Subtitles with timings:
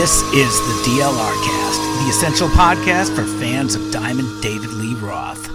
[0.00, 5.50] This is the DLR Cast, the essential podcast for fans of Diamond David Lee Roth.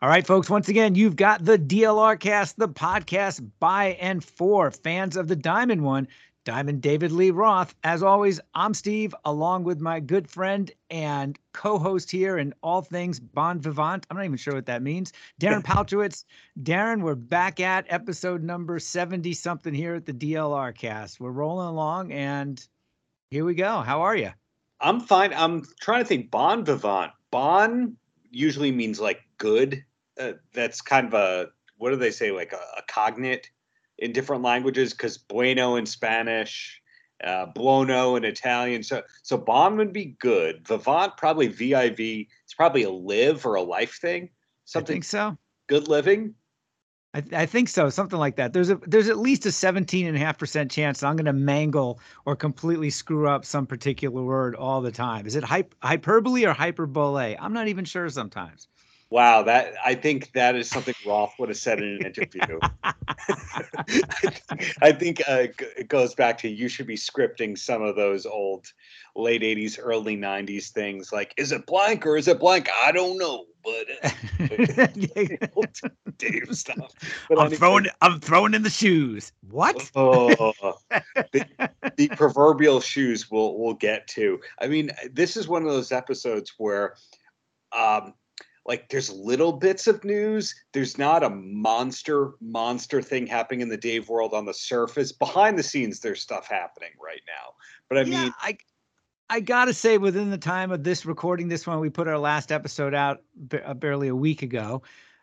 [0.00, 4.70] All right, folks, once again, you've got the DLR Cast, the podcast by and for
[4.70, 6.08] fans of the Diamond one,
[6.46, 7.74] Diamond David Lee Roth.
[7.84, 12.80] As always, I'm Steve, along with my good friend and co host here in all
[12.80, 14.06] things Bon Vivant.
[14.08, 15.12] I'm not even sure what that means.
[15.38, 16.24] Darren Paltrowitz.
[16.62, 21.20] Darren, we're back at episode number 70 something here at the DLR cast.
[21.20, 22.66] We're rolling along and
[23.30, 23.80] here we go.
[23.80, 24.30] How are you?
[24.80, 25.32] I'm fine.
[25.34, 26.30] I'm trying to think.
[26.30, 27.12] Bon Vivant.
[27.30, 27.96] Bon
[28.30, 29.84] usually means like good.
[30.18, 31.48] Uh, that's kind of a,
[31.78, 33.50] what do they say, like a, a cognate
[33.98, 36.80] in different languages because bueno in Spanish,
[37.22, 38.82] uh, buono in Italian.
[38.82, 40.66] So so bon would be good.
[40.66, 42.28] Vivant probably V I V.
[42.44, 44.30] It's probably a live or a life thing.
[44.64, 45.38] Something I think so.
[45.68, 46.34] Good living.
[47.12, 48.52] I, I, think so, something like that.
[48.52, 51.32] There's a there's at least a 17 and a half percent chance I'm going to
[51.32, 55.26] mangle or completely screw up some particular word all the time.
[55.26, 57.36] Is it hype, hyperbole or hyperbole?
[57.38, 58.68] I'm not even sure sometimes.
[59.10, 62.60] Wow, that I think that is something Roth would have said in an interview.
[64.80, 68.72] I think uh, it goes back to you should be scripting some of those old
[69.16, 73.18] late 80s early 90s things like is it blank or is it blank i don't
[73.18, 73.86] know but
[76.18, 76.92] Dave stuff
[77.28, 80.52] but i'm anyway, throwing i'm throwing in the shoes what oh,
[80.90, 85.92] the, the proverbial shoes we'll we'll get to i mean this is one of those
[85.92, 86.94] episodes where
[87.76, 88.14] um
[88.66, 90.54] like there's little bits of news.
[90.72, 95.12] There's not a monster, monster thing happening in the Dave world on the surface.
[95.12, 97.54] Behind the scenes, there's stuff happening right now.
[97.88, 98.58] But I yeah, mean, I
[99.30, 102.52] I gotta say, within the time of this recording, this one we put our last
[102.52, 104.82] episode out b- uh, barely a week ago.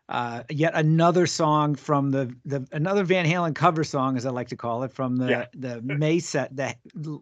[0.09, 4.47] Uh, yet another song from the the another Van Halen cover song, as I like
[4.47, 5.45] to call it, from the yeah.
[5.53, 6.75] the May set the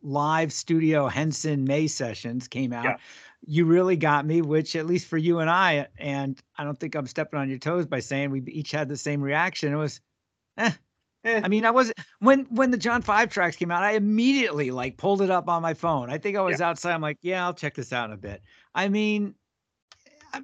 [0.03, 2.85] live studio Henson May sessions came out.
[2.85, 2.97] Yeah
[3.47, 6.95] you really got me, which at least for you and I, and I don't think
[6.95, 9.73] I'm stepping on your toes by saying we each had the same reaction.
[9.73, 10.01] It was,
[10.57, 10.71] eh.
[11.25, 11.41] Eh.
[11.43, 14.97] I mean, I was when when the John Five tracks came out, I immediately like
[14.97, 16.09] pulled it up on my phone.
[16.09, 16.69] I think I was yeah.
[16.69, 16.93] outside.
[16.93, 18.41] I'm like, yeah, I'll check this out in a bit.
[18.73, 19.35] I mean,
[20.33, 20.41] I,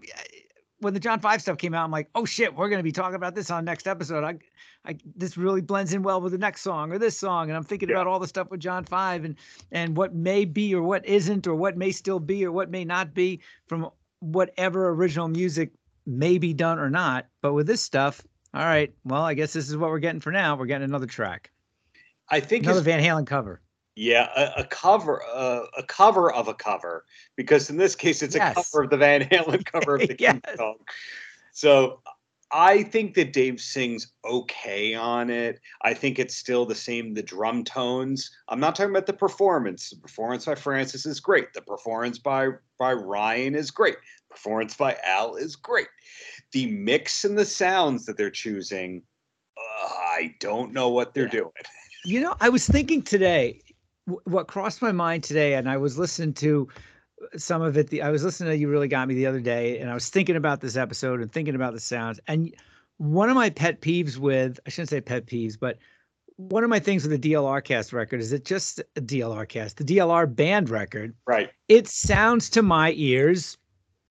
[0.80, 3.16] when the John Five stuff came out, I'm like, oh shit, we're gonna be talking
[3.16, 4.24] about this on next episode.
[4.24, 4.38] I,
[4.86, 7.64] I this really blends in well with the next song or this song, and I'm
[7.64, 7.96] thinking yeah.
[7.96, 9.36] about all the stuff with John Five and
[9.72, 12.84] and what may be or what isn't or what may still be or what may
[12.84, 13.90] not be from
[14.20, 15.72] whatever original music
[16.06, 17.28] may be done or not.
[17.41, 18.22] But with this stuff,
[18.53, 20.56] all right, well, I guess this is what we're getting for now.
[20.56, 21.51] We're getting another track.
[22.29, 23.62] I think another Van Halen cover.
[23.95, 28.35] Yeah, a, a cover, uh, a cover of a cover, because in this case, it's
[28.35, 28.51] yes.
[28.51, 30.34] a cover of the Van Halen cover of the yes.
[30.34, 30.78] Kinks song.
[31.51, 32.00] So
[32.51, 35.61] I think that Dave sings okay on it.
[35.84, 38.31] I think it's still the same, the drum tones.
[38.50, 39.90] I'm not talking about the performance.
[39.90, 41.53] The performance by Francis is great.
[41.53, 43.95] The performance by by Ryan is great.
[44.29, 45.88] performance by Al is great.
[46.51, 49.03] The mix and the sounds that they're choosing,
[49.57, 51.31] uh, I don't know what they're yeah.
[51.31, 51.51] doing.
[52.03, 53.62] You know, I was thinking today,
[54.23, 56.67] what crossed my mind today, and I was listening to
[57.38, 57.91] some of it.
[57.91, 60.09] The I was listening to you really got me the other day, and I was
[60.09, 62.19] thinking about this episode and thinking about the sounds.
[62.28, 62.56] And
[62.97, 65.78] one of my pet peeves with I shouldn't say pet peeves, but
[66.38, 69.78] one of my things with the DLR cast record is it just a DLR cast,
[69.78, 71.13] the DLR band record.
[71.28, 71.51] Right.
[71.67, 73.57] It sounds to my ears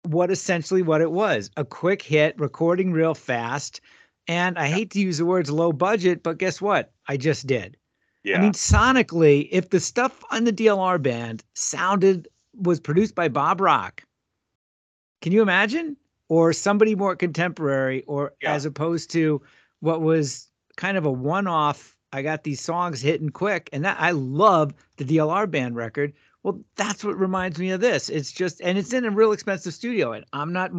[0.06, 3.82] what essentially what it was a quick hit, recording real fast.
[4.28, 6.92] And I hate to use the words low budget, but guess what?
[7.08, 7.78] I just did.
[8.24, 8.40] Yeah.
[8.40, 13.62] I mean, sonically, if the stuff on the DLR band sounded was produced by Bob
[13.62, 14.04] Rock,
[15.22, 15.96] can you imagine?
[16.28, 18.54] Or somebody more contemporary, or yeah.
[18.54, 19.44] as opposed to
[19.82, 21.96] what was kind of a one-off.
[22.14, 26.14] I got these songs hitting quick, and that I love the DLR band record.
[26.46, 28.08] Well, that's what reminds me of this.
[28.08, 30.12] It's just, and it's in a real expensive studio.
[30.12, 30.70] And I'm not,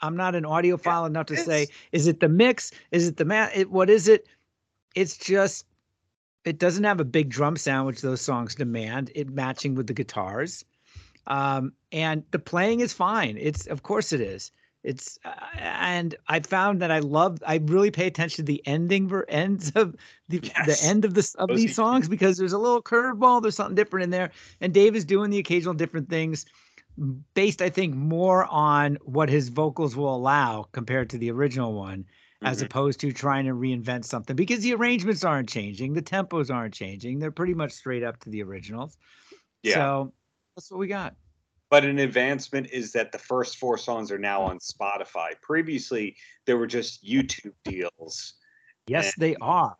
[0.00, 2.72] I'm not an audiophile yeah, enough to say, is it the mix?
[2.90, 3.52] Is it the mat?
[3.54, 4.26] It, what is it?
[4.94, 5.66] It's just
[6.46, 9.10] it doesn't have a big drum sound, which those songs demand.
[9.14, 10.64] It matching with the guitars,
[11.26, 13.36] um, and the playing is fine.
[13.38, 14.52] It's of course it is.
[14.84, 17.38] It's uh, and I found that I love.
[17.46, 19.96] I really pay attention to the ending ver ends of
[20.28, 20.80] the yes.
[20.80, 23.42] the end of this of Those these songs because there's a little curveball.
[23.42, 24.30] There's something different in there,
[24.60, 26.46] and Dave is doing the occasional different things
[27.34, 32.04] based, I think, more on what his vocals will allow compared to the original one
[32.42, 32.66] as mm-hmm.
[32.66, 37.18] opposed to trying to reinvent something because the arrangements aren't changing, the tempos aren't changing.
[37.18, 38.96] They're pretty much straight up to the originals.
[39.62, 39.74] Yeah.
[39.74, 40.12] So
[40.56, 41.14] that's what we got.
[41.70, 44.48] But an advancement is that the first four songs are now mm.
[44.48, 45.40] on Spotify.
[45.42, 46.16] Previously,
[46.46, 48.34] there were just YouTube deals.
[48.86, 49.76] Yes, they are.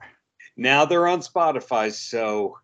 [0.57, 1.93] Now they're on Spotify.
[1.93, 2.59] So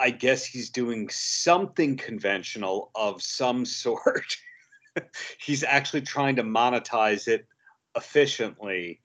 [0.00, 4.36] I guess he's doing something conventional of some sort.
[5.38, 7.46] he's actually trying to monetize it
[7.96, 9.00] efficiently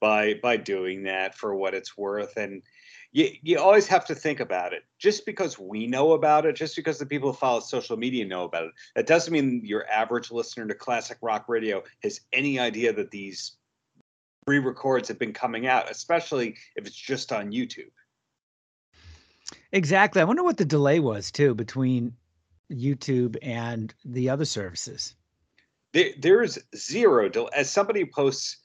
[0.00, 2.62] by by doing that for what it's worth and
[3.12, 6.76] you, you always have to think about it just because we know about it just
[6.76, 10.30] because the people who follow social media know about it that doesn't mean your average
[10.30, 13.56] listener to classic rock radio has any idea that these
[14.46, 17.90] re-records have been coming out especially if it's just on youtube
[19.72, 20.20] Exactly.
[20.20, 22.14] I wonder what the delay was too between
[22.70, 25.14] YouTube and the other services.
[25.92, 27.50] There, there's zero delay.
[27.54, 28.58] As somebody posts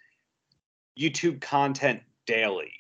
[1.00, 2.72] YouTube content daily,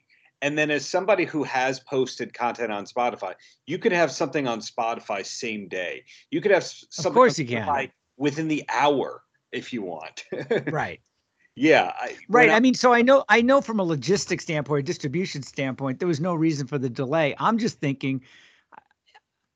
[0.45, 3.33] and then as somebody who has posted content on Spotify,
[3.65, 6.05] you could have something on Spotify same day.
[6.29, 7.09] You could have something.
[7.09, 7.89] Of course, you can.
[8.17, 10.23] Within the hour, if you want.
[10.71, 11.01] right.
[11.55, 11.93] Yeah.
[11.95, 12.51] I, right.
[12.51, 15.97] I, I mean, so I know, I know from a logistics standpoint, a distribution standpoint,
[15.97, 17.33] there was no reason for the delay.
[17.39, 18.21] I'm just thinking,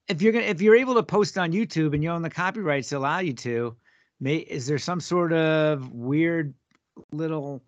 [0.08, 2.90] if you're gonna, if you're able to post on YouTube and you own the copyrights
[2.90, 3.76] to allow you to,
[4.20, 6.56] may is there some sort of weird
[7.12, 7.62] little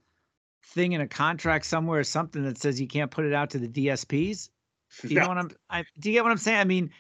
[0.64, 3.60] thing in a contract somewhere or something that says you can't put it out to
[3.60, 4.50] the DSPs?
[5.02, 5.52] Do you know what I'm?
[5.70, 6.60] I, do you get what I'm saying?
[6.60, 6.92] I mean,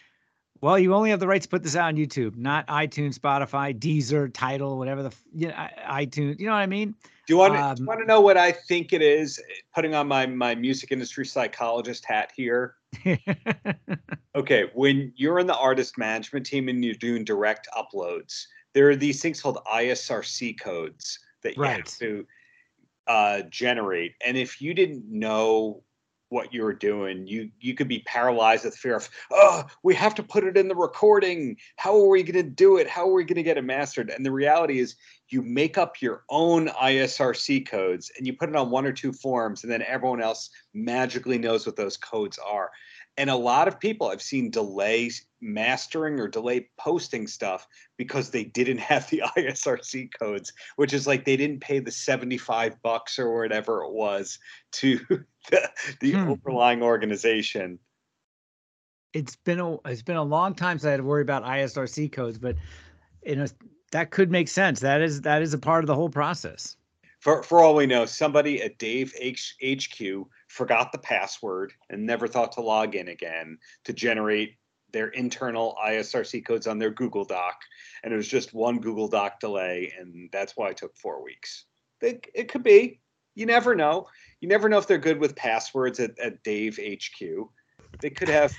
[0.61, 3.77] well, you only have the right to put this out on YouTube, not iTunes, Spotify,
[3.77, 5.55] Deezer, Tidal, whatever the you know,
[5.89, 6.39] iTunes.
[6.39, 6.95] You know what I mean?
[7.27, 9.41] Do you want um, to, want to know what I think it is?
[9.73, 12.75] Putting on my my music industry psychologist hat here.
[14.35, 18.95] okay, when you're in the artist management team and you're doing direct uploads, there are
[18.95, 21.77] these things called ISRC codes that you right.
[21.77, 22.25] have to
[23.11, 25.83] uh, generate, and if you didn't know
[26.31, 27.27] what you were doing.
[27.27, 30.69] You you could be paralyzed with fear of, oh, we have to put it in
[30.69, 31.57] the recording.
[31.75, 32.87] How are we going to do it?
[32.87, 34.09] How are we going to get it mastered?
[34.09, 34.95] And the reality is,
[35.27, 39.11] you make up your own ISRC codes and you put it on one or two
[39.11, 42.71] forms, and then everyone else magically knows what those codes are.
[43.17, 45.11] And a lot of people I've seen delay
[45.41, 47.67] mastering or delay posting stuff
[47.97, 52.81] because they didn't have the ISRC codes, which is like they didn't pay the 75
[52.81, 54.39] bucks or whatever it was
[54.73, 54.99] to
[55.49, 55.69] the,
[55.99, 56.29] the hmm.
[56.29, 57.79] overlying organization.
[59.13, 62.13] It's been a it's been a long time since I had to worry about ISRC
[62.13, 62.55] codes, but
[63.25, 63.45] you know
[63.91, 64.79] that could make sense.
[64.79, 66.77] That is that is a part of the whole process.
[67.19, 72.27] For for all we know, somebody at Dave H- HQ forgot the password and never
[72.27, 74.55] thought to log in again to generate
[74.91, 77.61] their internal ISRC codes on their Google Doc.
[78.03, 79.93] And it was just one Google Doc delay.
[79.97, 81.65] And that's why it took four weeks.
[82.01, 82.99] It, it could be.
[83.33, 84.07] You never know.
[84.41, 87.49] You never know if they're good with passwords at, at Dave HQ.
[88.01, 88.53] They could have.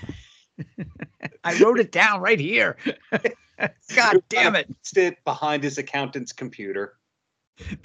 [1.44, 2.78] I wrote it down right here.
[3.94, 4.74] God damn it.
[4.96, 6.94] It behind his accountant's computer.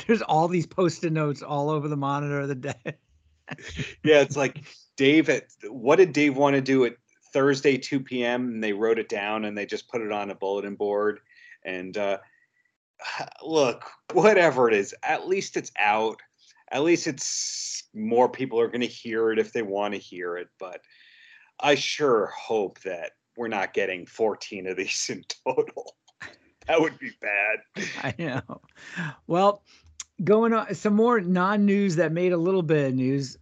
[0.06, 2.96] There's all these post-it notes all over the monitor of the day
[4.04, 4.64] yeah, it's like
[4.96, 5.30] Dave.
[5.30, 6.96] At, what did Dave want to do at
[7.34, 8.48] Thursday 2 p.m.
[8.48, 11.20] and they wrote it down and they just put it on a bulletin board.
[11.64, 12.18] And uh,
[13.44, 16.20] look, whatever it is, at least it's out.
[16.72, 20.38] At least it's more people are going to hear it if they want to hear
[20.38, 20.50] it.
[20.60, 20.82] But
[21.60, 25.96] I sure hope that we're not getting 14 of these in total.
[26.68, 27.86] that would be bad.
[28.04, 28.62] I know.
[29.28, 29.64] Well,
[30.24, 33.38] going on some more non-news that made a little bit of news.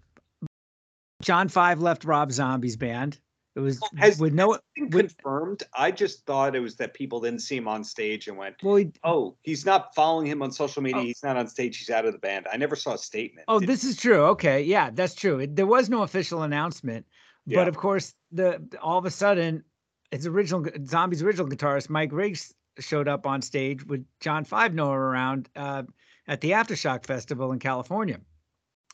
[1.25, 3.19] John Five left Rob Zombie's band.
[3.55, 5.63] It was has, with no with, confirmed.
[5.73, 8.75] I just thought it was that people didn't see him on stage and went, well,
[8.75, 11.01] he, "Oh, he's not following him on social media.
[11.01, 11.77] Oh, he's not on stage.
[11.77, 13.45] He's out of the band." I never saw a statement.
[13.47, 14.23] Oh, this is true.
[14.25, 15.39] Okay, yeah, that's true.
[15.39, 17.07] It, there was no official announcement,
[17.45, 17.59] yeah.
[17.59, 19.63] but of course, the all of a sudden,
[20.11, 25.01] his original Zombies' original guitarist Mike Riggs showed up on stage with John Five nowhere
[25.01, 25.49] around.
[25.55, 25.83] Uh,
[26.27, 28.19] at the Aftershock Festival in California.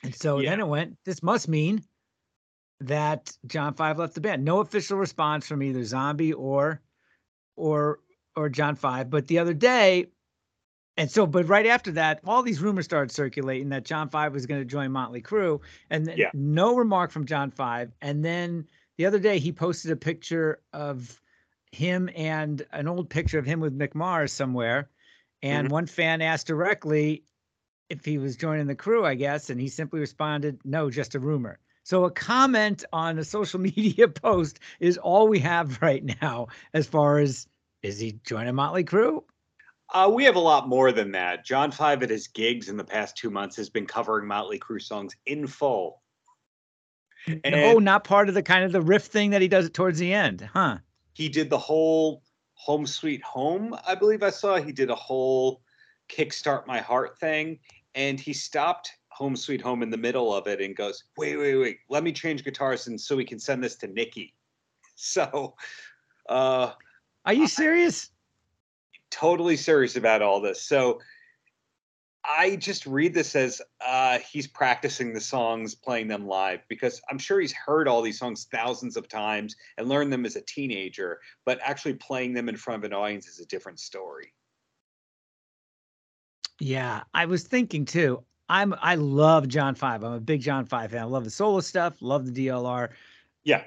[0.04, 0.50] And so yeah.
[0.50, 1.84] then it went, this must mean
[2.88, 4.44] that John Five left the band.
[4.44, 6.82] No official response from either Zombie or
[7.56, 8.00] or
[8.36, 9.10] or John Five.
[9.10, 10.08] But the other day,
[10.98, 14.46] and so, but right after that, all these rumors started circulating that John Five was
[14.46, 16.30] going to join Motley Crue, and yeah.
[16.34, 17.92] no remark from John Five.
[18.02, 21.22] And then the other day, he posted a picture of
[21.72, 24.90] him and an old picture of him with Mick Mars somewhere,
[25.42, 25.74] and mm-hmm.
[25.74, 27.24] one fan asked directly
[27.90, 31.20] if he was joining the crew, I guess, and he simply responded, no, just a
[31.20, 31.60] rumor.
[31.84, 36.88] So a comment on a social media post is all we have right now as
[36.88, 37.48] far as
[37.82, 39.24] is he joining Motley Crue?
[39.94, 41.44] Uh, we have a lot more than that.
[41.44, 44.82] John Five at his gigs in the past two months has been covering Motley Crue
[44.82, 46.02] songs in full.
[47.28, 50.00] And oh, not part of the kind of the riff thing that he does towards
[50.00, 50.78] the end, huh?
[51.14, 52.24] He did the whole
[52.54, 54.58] Home Sweet Home, I believe I saw.
[54.58, 55.62] He did a whole
[56.10, 57.60] Kickstart My Heart thing,
[57.96, 61.56] and he stopped Home Sweet Home in the middle of it and goes, "Wait, wait,
[61.56, 61.78] wait!
[61.90, 64.34] Let me change guitars and so we can send this to Nikki."
[65.04, 65.56] So,
[66.30, 66.74] uh,
[67.26, 68.12] are you serious?
[69.12, 70.64] totally serious about all this.
[70.64, 71.00] So,
[72.24, 77.18] I just read this as uh, he's practicing the songs, playing them live, because I'm
[77.18, 81.20] sure he's heard all these songs thousands of times and learned them as a teenager,
[81.46, 84.34] but actually playing them in front of an audience is a different story.
[86.60, 88.24] Yeah, I was thinking too.
[88.52, 90.04] I'm I love John Five.
[90.04, 91.00] I'm a big John Five fan.
[91.00, 91.96] I love the solo stuff.
[92.02, 92.90] Love the DLR.
[93.46, 93.64] Yeah,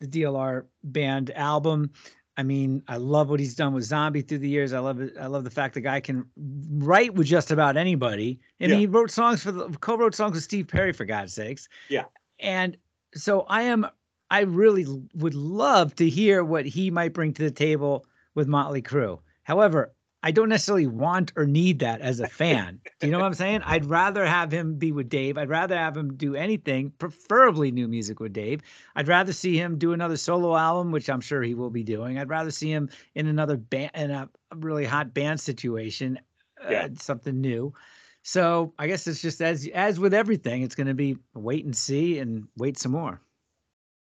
[0.00, 1.92] the DLR band album.
[2.36, 4.72] I mean, I love what he's done with Zombie through the years.
[4.72, 5.14] I love it.
[5.20, 8.40] I love the fact the guy can write with just about anybody.
[8.58, 8.78] And yeah.
[8.78, 11.68] he wrote songs for the co-wrote songs with Steve Perry for God's sakes.
[11.88, 12.06] Yeah.
[12.40, 12.76] And
[13.14, 13.86] so I am
[14.32, 18.82] I really would love to hear what he might bring to the table with Motley
[18.82, 19.20] Crue.
[19.44, 19.93] However,
[20.24, 22.80] I don't necessarily want or need that as a fan.
[22.98, 23.60] Do you know what I'm saying?
[23.62, 25.36] I'd rather have him be with Dave.
[25.36, 28.62] I'd rather have him do anything, preferably new music with Dave.
[28.96, 32.18] I'd rather see him do another solo album, which I'm sure he will be doing.
[32.18, 36.18] I'd rather see him in another band in a really hot band situation,
[36.64, 36.84] uh, yeah.
[36.86, 37.74] uh, something new.
[38.22, 41.76] So I guess it's just as as with everything, it's going to be wait and
[41.76, 43.20] see and wait some more.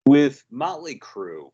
[0.06, 1.50] With Motley Crue,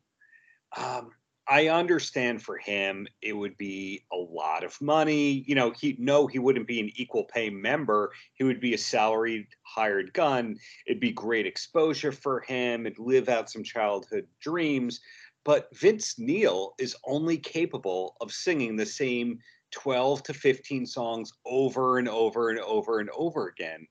[0.76, 1.10] um,
[1.52, 5.44] I understand for him it would be a lot of money.
[5.46, 8.10] You know, he no, he wouldn't be an equal pay member.
[8.32, 10.56] He would be a salaried hired gun.
[10.86, 12.86] It'd be great exposure for him.
[12.86, 15.02] It'd live out some childhood dreams.
[15.44, 19.38] But Vince Neil is only capable of singing the same
[19.72, 23.86] 12 to 15 songs over and over and over and over again.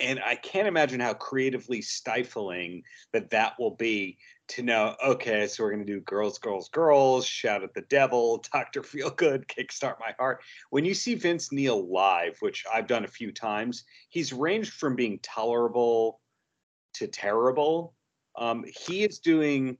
[0.00, 5.62] And I can't imagine how creatively stifling that that will be to know, okay, so
[5.62, 8.82] we're going to do girls, girls, girls, shout at the devil, Dr.
[8.82, 10.42] Feelgood, kickstart my heart.
[10.70, 14.96] When you see Vince Neil live, which I've done a few times, he's ranged from
[14.96, 16.20] being tolerable
[16.94, 17.94] to terrible.
[18.36, 19.78] Um, he is doing,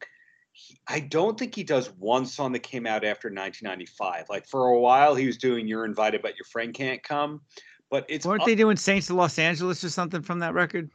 [0.52, 4.26] he, I don't think he does one song that came out after 1995.
[4.30, 7.42] Like for a while, he was doing You're Invited, but Your Friend Can't Come.
[7.90, 8.24] But it's.
[8.24, 10.90] Weren't they doing Saints of Los Angeles or something from that record?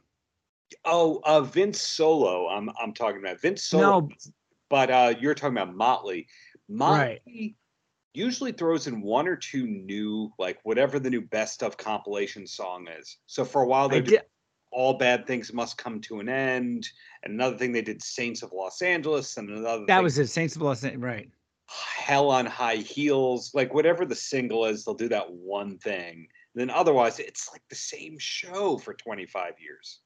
[0.84, 2.48] Oh, uh, Vince Solo.
[2.48, 4.00] I'm I'm talking about Vince Solo.
[4.00, 4.08] No.
[4.68, 6.28] But uh, you're talking about Motley.
[6.68, 7.54] Motley right.
[8.14, 12.86] usually throws in one or two new, like whatever the new best of compilation song
[12.88, 13.18] is.
[13.26, 14.22] So for a while they did
[14.72, 16.88] all bad things must come to an end.
[17.22, 20.28] And another thing they did Saints of Los Angeles, and another that was it.
[20.28, 21.30] Saints of Los Angeles, right?
[21.68, 26.26] Hell on High Heels, like whatever the single is, they'll do that one thing.
[26.54, 30.00] And then otherwise, it's like the same show for 25 years.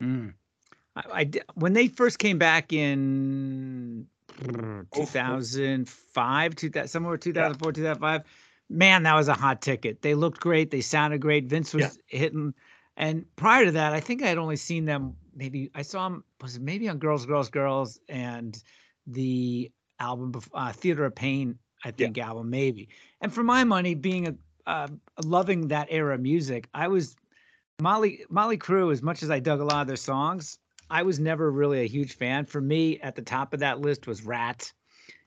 [0.00, 0.34] Mm.
[0.96, 4.06] I, I, when they first came back in
[4.94, 7.72] 2005, 2000, somewhere 2004, yeah.
[7.72, 8.22] 2005.
[8.68, 10.02] Man, that was a hot ticket.
[10.02, 10.70] They looked great.
[10.70, 11.46] They sounded great.
[11.46, 12.18] Vince was yeah.
[12.18, 12.54] hitting.
[12.96, 15.16] And prior to that, I think I had only seen them.
[15.34, 16.24] Maybe I saw them.
[16.40, 18.62] Was it maybe on Girls, Girls, Girls, and
[19.06, 21.58] the album uh, Theater of Pain?
[21.84, 22.28] I think yeah.
[22.28, 22.88] album maybe.
[23.20, 24.34] And for my money, being a
[24.66, 24.88] uh,
[25.24, 27.16] loving that era of music, I was
[27.80, 30.58] Molly Motley Crue, as much as I dug a lot of their songs,
[30.90, 32.44] I was never really a huge fan.
[32.44, 34.72] For me, at the top of that list was Ratt.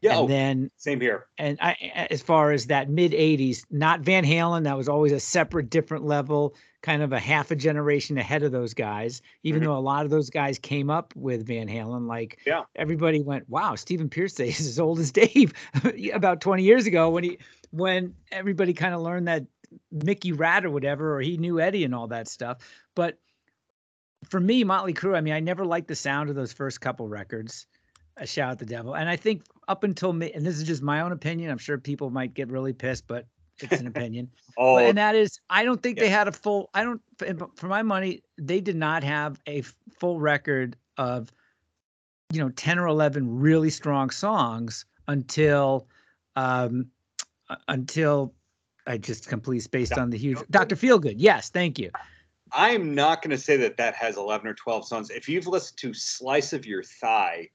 [0.01, 1.27] Yeah, and oh, then same here.
[1.38, 1.75] And I,
[2.10, 6.03] as far as that mid '80s, not Van Halen, that was always a separate, different
[6.03, 9.22] level, kind of a half a generation ahead of those guys.
[9.43, 9.69] Even mm-hmm.
[9.69, 13.48] though a lot of those guys came up with Van Halen, like yeah, everybody went,
[13.48, 15.53] "Wow, Stephen Pearcy is as old as Dave,"
[16.13, 17.38] about 20 years ago when he
[17.72, 19.45] when everybody kind of learned that
[19.91, 22.59] Mickey Ratt or whatever, or he knew Eddie and all that stuff.
[22.95, 23.17] But
[24.29, 27.07] for me, Motley Crue, I mean, I never liked the sound of those first couple
[27.07, 27.67] records.
[28.17, 30.83] A shout at the devil, and I think up until me, and this is just
[30.83, 31.49] my own opinion.
[31.49, 33.25] I'm sure people might get really pissed, but
[33.59, 34.29] it's an opinion.
[34.59, 36.03] oh, but, and that is, I don't think yeah.
[36.03, 36.69] they had a full.
[36.75, 37.01] I don't,
[37.57, 39.63] for my money, they did not have a
[39.99, 41.33] full record of,
[42.31, 45.87] you know, ten or eleven really strong songs until,
[46.35, 46.85] um,
[47.67, 48.35] until
[48.85, 50.01] I just complete based Dr.
[50.01, 50.75] on the huge Dr.
[50.75, 51.15] Feelgood.
[51.17, 51.91] Yes, thank you.
[52.51, 55.09] I'm not going to say that that has 11 or 12 songs.
[55.09, 57.49] If you've listened to Slice of Your Thigh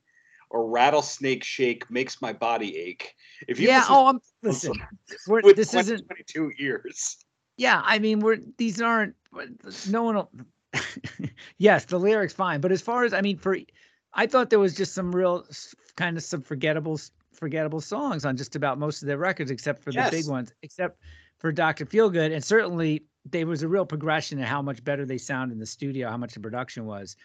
[0.50, 3.14] or Rattlesnake Shake Makes My Body Ache,
[3.47, 4.73] if you yeah, oh, I'm listen,
[5.28, 7.16] we're, this isn't 22 years.
[7.56, 9.14] Yeah, I mean, we're these aren't
[9.88, 10.14] no one.
[10.14, 10.30] Will,
[11.58, 13.56] yes, the lyrics fine, but as far as I mean, for
[14.14, 15.47] I thought there was just some real
[15.97, 16.99] kind of some forgettable
[17.38, 20.11] forgettable songs on just about most of their records, except for yes.
[20.11, 21.00] the big ones, except
[21.38, 21.87] for Dr.
[21.87, 22.33] Feelgood.
[22.35, 25.66] And certainly there was a real progression in how much better they sound in the
[25.66, 27.16] studio, how much the production was.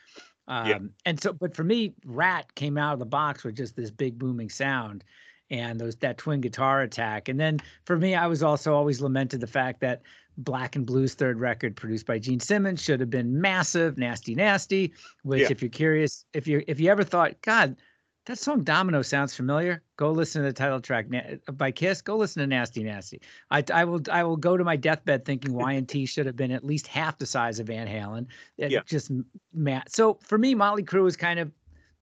[0.48, 0.80] Um, yeah.
[1.06, 4.20] and so, but for me, Ratt came out of the box with just this big
[4.20, 5.04] booming sound
[5.50, 7.30] and those that twin guitar attack.
[7.30, 10.02] And then for me, I was also always lamented the fact that
[10.38, 14.92] Black and Blues third record produced by Gene Simmons should have been massive, nasty, nasty.
[15.22, 15.48] Which, yeah.
[15.52, 17.78] if you're curious, if you if you ever thought, God,
[18.26, 19.84] That song Domino sounds familiar.
[19.98, 22.02] Go listen to the title track uh, by Kiss.
[22.02, 23.22] Go listen to Nasty Nasty.
[23.52, 26.64] I, I will I will go to my deathbed thinking Y&T should have been at
[26.64, 28.28] least half the size of Van Halen.
[28.58, 28.80] It yeah.
[28.86, 29.12] Just
[29.54, 29.94] Matt.
[29.94, 31.52] So for me, Motley Crue was kind of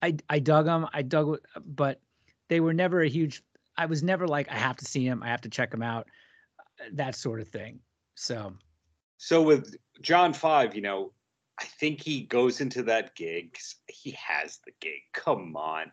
[0.02, 0.88] I I dug them.
[0.94, 2.02] I dug, uh, but
[2.50, 3.44] they were never a huge.
[3.78, 5.22] I was never like I have to see them.
[5.22, 6.08] I have to check them out.
[6.60, 7.80] Uh, that sort of thing.
[8.16, 8.54] So.
[9.20, 11.12] So with John Five, you know,
[11.60, 13.58] I think he goes into that gig.
[13.88, 15.02] He has the gig.
[15.14, 15.92] Come on.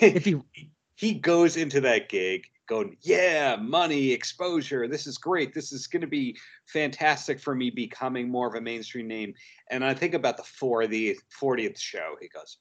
[0.00, 0.40] If he
[0.96, 4.86] he goes into that gig going, yeah, money, exposure.
[4.86, 5.52] This is great.
[5.52, 9.34] This is going to be fantastic for me becoming more of a mainstream name.
[9.70, 12.16] And I think about the 40th, 40th show.
[12.20, 12.58] He goes,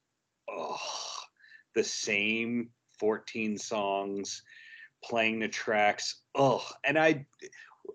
[0.50, 0.78] oh,
[1.76, 2.70] the same
[3.00, 4.42] 14 songs,
[5.04, 6.22] playing the tracks.
[6.34, 7.26] Oh, and I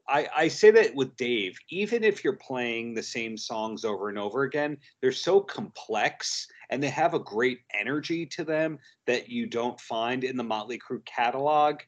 [0.09, 4.19] I, I say that with Dave, even if you're playing the same songs over and
[4.19, 9.47] over again, they're so complex and they have a great energy to them that you
[9.47, 11.81] don't find in the Motley Crue catalog.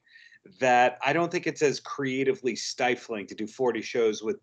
[0.61, 4.39] That I don't think it's as creatively stifling to do 40 shows with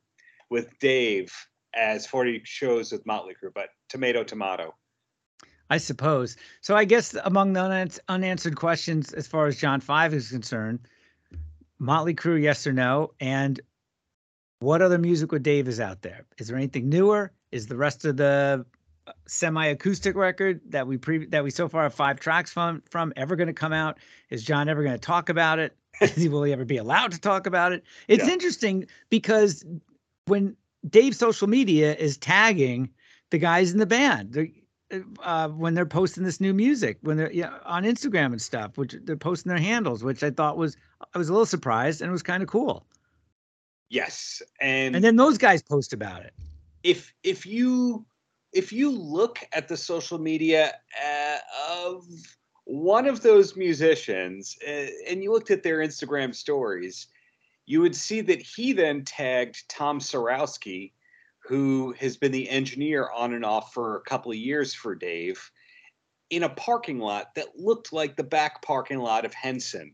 [0.50, 1.34] with Dave
[1.74, 4.76] as 40 shows with Motley Crue, but tomato, tomato.
[5.70, 6.36] I suppose.
[6.62, 10.88] So I guess among the unanswered questions as far as John 5 is concerned,
[11.84, 13.12] Motley Crue, yes or no?
[13.20, 13.60] And
[14.60, 16.26] what other music with Dave is out there?
[16.38, 17.32] Is there anything newer?
[17.52, 18.66] Is the rest of the
[19.06, 23.12] uh, semi-acoustic record that we pre that we so far have five tracks from from
[23.18, 24.00] ever going to come out?
[24.30, 25.76] Is John ever going to talk about it?
[26.18, 27.84] Will he ever be allowed to talk about it?
[28.08, 28.34] It's yeah.
[28.34, 29.66] interesting because
[30.26, 30.56] when
[30.90, 32.90] Dave's social media is tagging
[33.30, 34.50] the guys in the band,
[35.22, 38.96] uh, when they're posting this new music, when they're yeah, on Instagram and stuff, which
[39.04, 40.78] they're posting their handles, which I thought was
[41.14, 42.86] I was a little surprised and it was kind of cool.
[43.90, 46.34] Yes, and and then those guys post about it.
[46.84, 48.06] If if you
[48.54, 51.38] if you look at the social media uh,
[51.86, 52.06] of
[52.66, 57.08] one of those musicians uh, and you looked at their Instagram stories,
[57.66, 60.92] you would see that he then tagged Tom Sarowski
[61.46, 65.52] who has been the engineer on and off for a couple of years for Dave,
[66.30, 69.94] in a parking lot that looked like the back parking lot of Henson.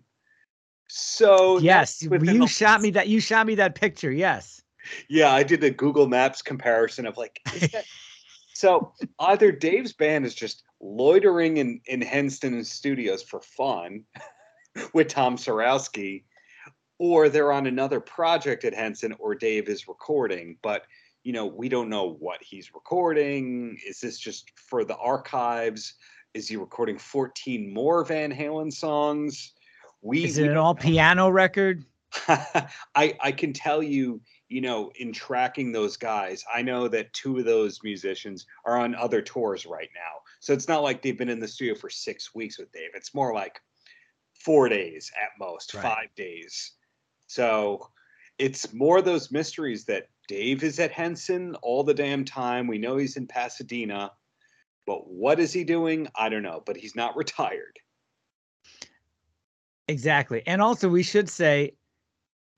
[0.87, 4.11] So yes, you shot me that you shot me that picture.
[4.11, 4.61] Yes.
[5.07, 7.41] Yeah, I did the Google Maps comparison of like.
[8.53, 14.03] so either Dave's band is just loitering in in Henson studios for fun
[14.93, 16.23] with Tom Sarowski,
[16.97, 20.57] or they're on another project at Henson, or Dave is recording.
[20.63, 20.85] But
[21.23, 23.77] you know, we don't know what he's recording.
[23.87, 25.95] Is this just for the archives?
[26.33, 29.53] Is he recording 14 more Van Halen songs?
[30.01, 31.85] We is it we an all piano record?
[32.27, 37.37] I I can tell you, you know, in tracking those guys, I know that two
[37.37, 40.21] of those musicians are on other tours right now.
[40.39, 42.91] So it's not like they've been in the studio for six weeks with Dave.
[42.95, 43.61] It's more like
[44.33, 45.83] four days at most, right.
[45.83, 46.73] five days.
[47.27, 47.89] So
[48.39, 52.65] it's more those mysteries that Dave is at Henson all the damn time.
[52.65, 54.11] We know he's in Pasadena,
[54.87, 56.07] but what is he doing?
[56.15, 57.77] I don't know, but he's not retired.
[59.87, 60.43] Exactly.
[60.45, 61.73] And also, we should say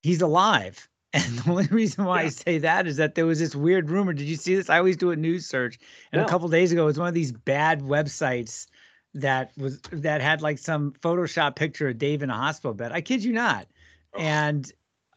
[0.04, 0.88] he's alive.
[1.14, 2.28] And the only reason why yeah.
[2.28, 4.14] I say that is that there was this weird rumor.
[4.14, 4.70] Did you see this?
[4.70, 5.78] I always do a news search.
[6.14, 6.26] And no.
[6.26, 8.68] a couple days ago, it was one of these bad websites
[9.16, 12.94] that was that had like some Photoshop picture of Dave in a hospital bed.
[12.94, 13.68] I kid you not.
[14.14, 14.22] Oh.
[14.22, 14.72] And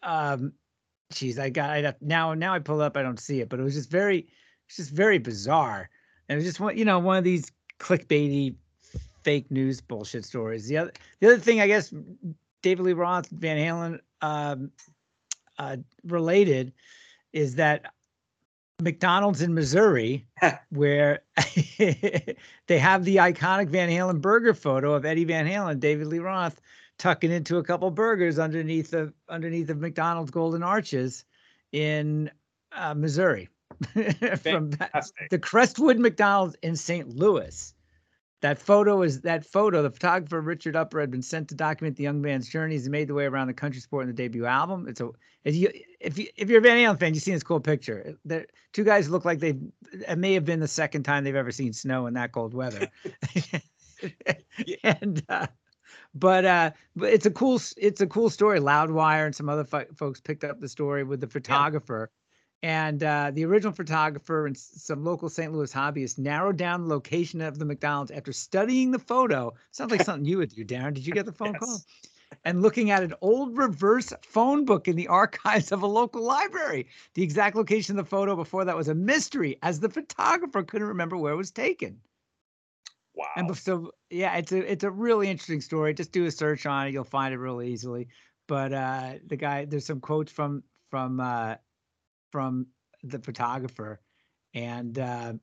[0.05, 0.53] um,
[1.13, 3.63] Jeez, I got I now now I pull up, I don't see it, but it
[3.63, 4.27] was just very
[4.67, 5.89] it's just very bizarre.
[6.29, 8.55] And it was just one, you know, one of these clickbaity
[9.23, 10.67] fake news bullshit stories.
[10.67, 11.93] The other the other thing I guess
[12.63, 14.71] David Lee Roth, Van Halen um,
[15.59, 16.73] uh, related
[17.33, 17.93] is that
[18.81, 20.27] McDonald's in Missouri,
[20.71, 21.23] where
[21.79, 26.61] they have the iconic Van Halen burger photo of Eddie Van Halen, David Lee Roth
[26.99, 31.25] tucking into a couple burgers underneath of underneath of McDonald's Golden Arches
[31.73, 32.31] in
[32.73, 33.49] uh, Missouri
[34.43, 34.71] from
[35.31, 37.09] the Crestwood McDonald's in St.
[37.09, 37.75] Louis.
[38.41, 39.83] That photo is that photo.
[39.83, 42.79] The photographer Richard Upper had been sent to document the young man's journey.
[42.79, 44.87] He made the way around the country sport in the debut album.
[44.87, 45.11] It's a
[45.45, 48.19] if you if you if you're a Van Halen fan, you see this cool picture.
[48.27, 49.55] The two guys look like they
[49.93, 52.91] it may have been the second time they've ever seen snow in that cold weather.
[54.85, 55.47] and uh,
[56.15, 59.87] but uh but it's a cool it's a cool story loudwire and some other fo-
[59.97, 62.11] folks picked up the story with the photographer
[62.63, 62.87] yeah.
[62.87, 67.41] and uh the original photographer and some local st louis hobbyists narrowed down the location
[67.41, 71.07] of the mcdonald's after studying the photo sounds like something you would do darren did
[71.07, 71.61] you get the phone yes.
[71.61, 71.81] call
[72.45, 76.87] and looking at an old reverse phone book in the archives of a local library.
[77.15, 80.89] The exact location of the photo before that was a mystery, as the photographer couldn't
[80.89, 82.01] remember where it was taken.
[83.15, 83.27] Wow.
[83.37, 85.95] And so yeah, it's a it's a really interesting story.
[85.95, 88.09] Just do a search on it, you'll find it really easily.
[88.49, 91.57] But uh the guy there's some quotes from from uh
[92.33, 92.67] from
[93.05, 94.01] the photographer
[94.55, 95.35] and uh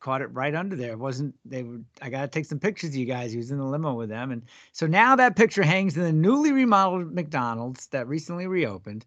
[0.00, 0.92] caught it right under there.
[0.92, 3.32] It wasn't they were I gotta take some pictures of you guys.
[3.32, 4.30] He was in the limo with them.
[4.30, 9.06] And so now that picture hangs in the newly remodeled McDonald's that recently reopened.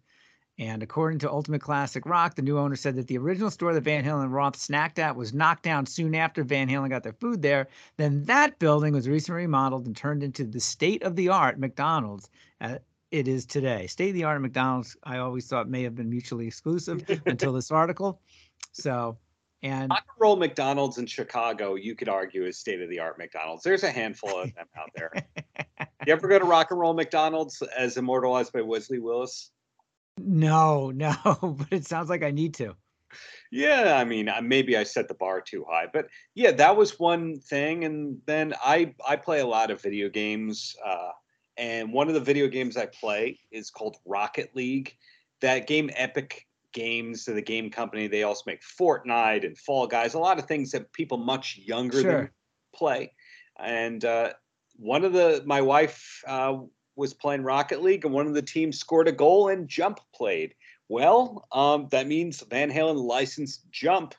[0.60, 3.80] And according to Ultimate Classic Rock, the new owner said that the original store that
[3.80, 7.14] Van Halen and Roth snacked at was knocked down soon after Van Halen got their
[7.14, 7.68] food there.
[7.96, 12.28] Then that building was recently remodeled and turned into the state of the art McDonald's.
[12.60, 12.76] Uh,
[13.10, 13.86] it is today.
[13.86, 17.70] State of the art McDonald's, I always thought may have been mutually exclusive until this
[17.70, 18.20] article.
[18.72, 19.16] So,
[19.62, 23.16] and rock and roll McDonald's in Chicago, you could argue is state of the art
[23.16, 23.62] McDonald's.
[23.62, 25.10] There's a handful of them out there.
[26.06, 29.52] you ever go to rock and roll McDonald's as immortalized by Wesley Willis?
[30.26, 32.76] No, no, but it sounds like I need to.
[33.50, 37.40] Yeah, I mean, maybe I set the bar too high, but yeah, that was one
[37.40, 37.84] thing.
[37.84, 41.10] And then I I play a lot of video games, uh,
[41.56, 44.96] and one of the video games I play is called Rocket League.
[45.40, 50.18] That game, Epic Games, the game company, they also make Fortnite and Fall Guys, a
[50.18, 52.12] lot of things that people much younger sure.
[52.12, 52.30] than
[52.72, 53.12] play.
[53.58, 54.34] And uh,
[54.76, 56.58] one of the my wife uh,
[57.00, 60.54] was playing Rocket League, and one of the teams scored a goal and Jump played.
[60.88, 64.14] Well, um, that means Van Halen licensed Jump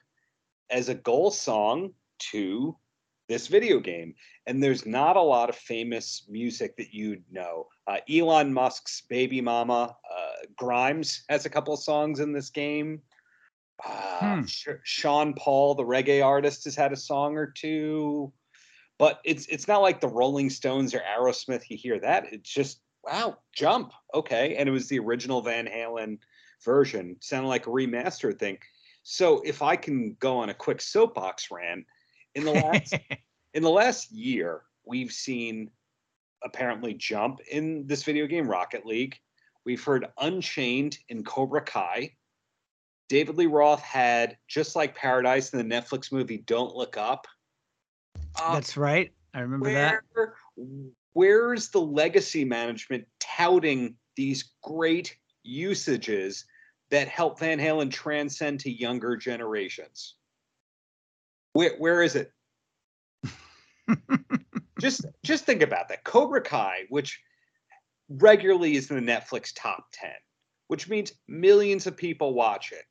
[0.69, 1.93] as a goal song
[2.31, 2.75] to
[3.29, 4.15] this video game.
[4.47, 7.67] And there's not a lot of famous music that you'd know.
[7.87, 13.01] Uh, Elon Musk's Baby Mama, uh, Grimes has a couple of songs in this game.
[13.85, 14.75] Uh, hmm.
[14.83, 18.33] Sean Paul, the reggae artist, has had a song or two
[19.01, 21.67] but it's it's not like the Rolling Stones or Aerosmith.
[21.71, 26.19] You hear that, it's just wow, jump, okay, and it was the original Van Halen
[26.63, 27.15] version.
[27.19, 28.59] Sounded like a remastered thing.
[29.01, 31.83] So if I can go on a quick soapbox rant,
[32.35, 32.93] in the last
[33.55, 35.71] in the last year, we've seen
[36.43, 39.17] apparently jump in this video game Rocket League.
[39.65, 42.13] We've heard Unchained in Cobra Kai.
[43.09, 47.25] David Lee Roth had just like Paradise in the Netflix movie Don't Look Up.
[48.15, 49.12] Um, That's right.
[49.34, 50.65] I remember where, that.
[51.13, 56.45] Where's the legacy management touting these great usages
[56.89, 60.15] that help Van Halen transcend to younger generations?
[61.54, 62.32] Where where is it?
[64.80, 66.04] just just think about that.
[66.04, 67.21] Cobra Kai, which
[68.10, 70.12] regularly is in the Netflix top 10,
[70.67, 72.86] which means millions of people watch it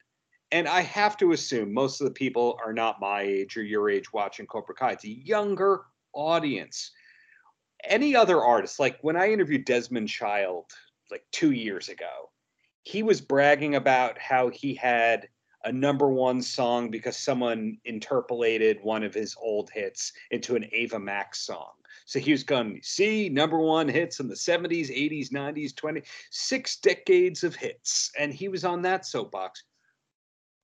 [0.52, 3.88] and I have to assume most of the people are not my age or your
[3.88, 4.92] age watching Cobra Kai.
[4.92, 5.82] It's a younger
[6.12, 6.90] audience.
[7.84, 10.66] Any other artist, like when I interviewed Desmond Child
[11.10, 12.30] like two years ago,
[12.82, 15.28] he was bragging about how he had
[15.64, 20.98] a number one song because someone interpolated one of his old hits into an Ava
[20.98, 21.72] Max song.
[22.06, 26.78] So he was going, see, number one hits in the 70s, 80s, 90s, 20s, six
[26.78, 28.10] decades of hits.
[28.18, 29.64] And he was on that soapbox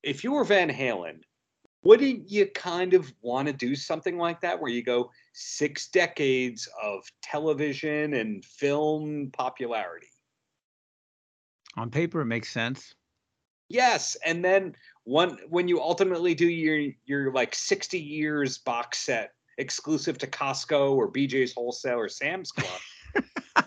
[0.06, 1.18] if you were Van Halen,
[1.82, 6.68] wouldn't you kind of want to do something like that where you go six decades
[6.82, 10.06] of television and film popularity?
[11.76, 12.94] On paper, it makes sense.
[13.68, 19.32] Yes, and then one when you ultimately do your your like 60 years box set
[19.58, 22.80] exclusive to Costco or BJ's Wholesale or Sam's Club.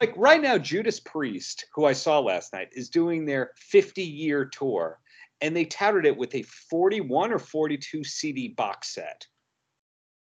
[0.00, 4.44] like right now, Judas Priest, who I saw last night, is doing their 50 year
[4.44, 5.00] tour
[5.42, 9.26] and they touted it with a 41 or 42 CD box set.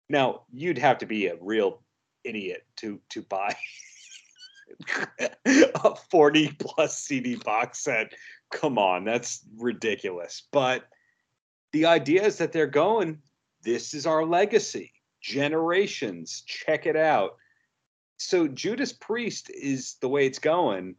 [0.10, 1.84] Now, you'd have to be a real
[2.24, 3.56] idiot to to buy
[5.46, 8.14] a 40 plus CD box set.
[8.52, 10.44] Come on, that's ridiculous.
[10.52, 10.86] But
[11.74, 13.20] the idea is that they're going,
[13.64, 14.92] this is our legacy.
[15.22, 17.36] Generations, check it out.
[18.18, 20.96] So Judas Priest is the way it's going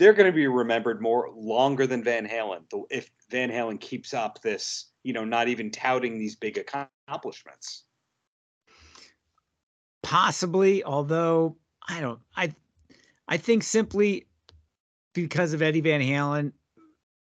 [0.00, 2.62] they're going to be remembered more longer than Van Halen.
[2.88, 7.84] If Van Halen keeps up this, you know, not even touting these big accomplishments.
[10.02, 11.54] Possibly, although
[11.86, 12.54] I don't, I,
[13.28, 14.26] I think simply
[15.12, 16.52] because of Eddie Van Halen,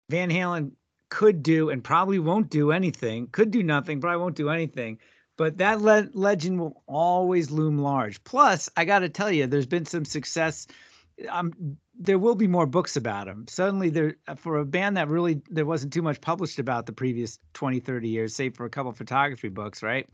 [0.09, 0.71] Van Halen
[1.11, 3.27] could do and probably won't do anything.
[3.33, 4.99] Could do nothing, probably won't do anything.
[5.37, 8.25] But that le- legend will always loom large.
[8.25, 10.67] Plus, I got to tell you, there's been some success.
[11.31, 13.47] I'm there will be more books about him.
[13.49, 17.39] Suddenly there for a band that really there wasn't too much published about the previous
[17.55, 20.09] 20, 30 years, save for a couple photography books, right?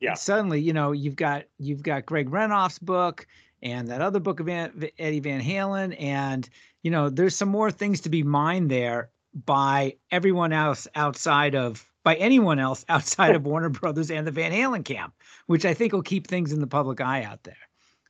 [0.00, 0.14] Yeah.
[0.14, 3.26] suddenly, you know, you've got you've got Greg Renoff's book
[3.62, 6.48] and that other book of Eddie Van Halen and
[6.82, 9.10] you know, there's some more things to be mined there
[9.44, 14.52] by everyone else outside of by anyone else outside of Warner Brothers and the Van
[14.52, 15.14] Halen camp,
[15.46, 17.56] which I think will keep things in the public eye out there.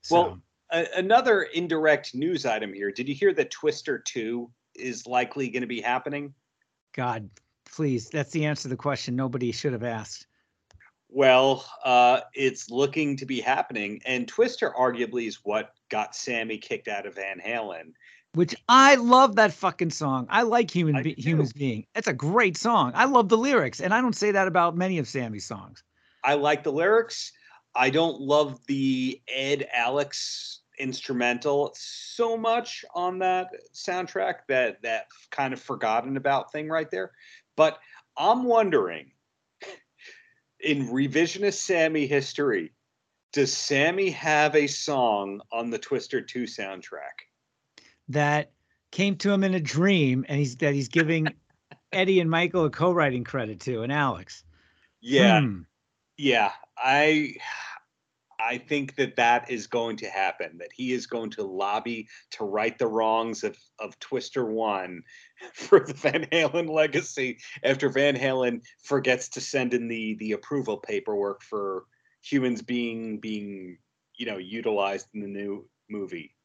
[0.02, 0.14] So.
[0.14, 0.40] Well,
[0.72, 2.90] a- another indirect news item here.
[2.90, 6.34] Did you hear that Twister 2 is likely going to be happening?
[6.92, 7.28] God,
[7.64, 8.08] please.
[8.08, 10.26] That's the answer to the question nobody should have asked.
[11.08, 16.86] Well, uh, it's looking to be happening, and Twister arguably is what got Sammy kicked
[16.86, 17.92] out of Van Halen.
[18.34, 20.28] Which I love that fucking song.
[20.30, 21.84] I like human I be- humans being.
[21.96, 22.92] It's a great song.
[22.94, 25.82] I love the lyrics, and I don't say that about many of Sammy's songs.
[26.22, 27.32] I like the lyrics.
[27.74, 35.52] I don't love the Ed Alex instrumental so much on that soundtrack that that kind
[35.52, 37.12] of forgotten about thing right there.
[37.56, 37.78] But
[38.16, 39.12] I'm wondering
[40.60, 42.72] in revisionist Sammy history,
[43.32, 47.26] does Sammy have a song on the Twister 2 soundtrack?
[48.08, 48.50] That
[48.90, 51.28] came to him in a dream and he's that he's giving
[51.92, 54.44] Eddie and Michael a co-writing credit to and Alex.
[55.00, 55.40] Yeah.
[55.40, 55.60] Hmm.
[56.20, 57.36] Yeah, I
[58.38, 60.58] I think that that is going to happen.
[60.58, 65.02] That he is going to lobby to right the wrongs of of Twister One
[65.54, 70.76] for the Van Halen legacy after Van Halen forgets to send in the the approval
[70.76, 71.84] paperwork for
[72.20, 73.78] humans being being
[74.18, 76.36] you know utilized in the new movie.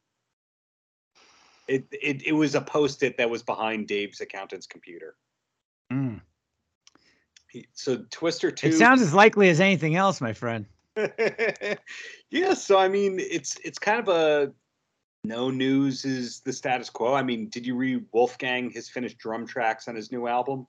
[1.68, 5.16] It it it was a post-it that was behind Dave's accountant's computer.
[7.72, 8.68] So Twister Two.
[8.68, 10.66] It sounds as likely as anything else, my friend.
[12.30, 14.52] yeah, so I mean, it's it's kind of a
[15.24, 17.14] no news is the status quo.
[17.14, 20.66] I mean, did you read Wolfgang his finished drum tracks on his new album?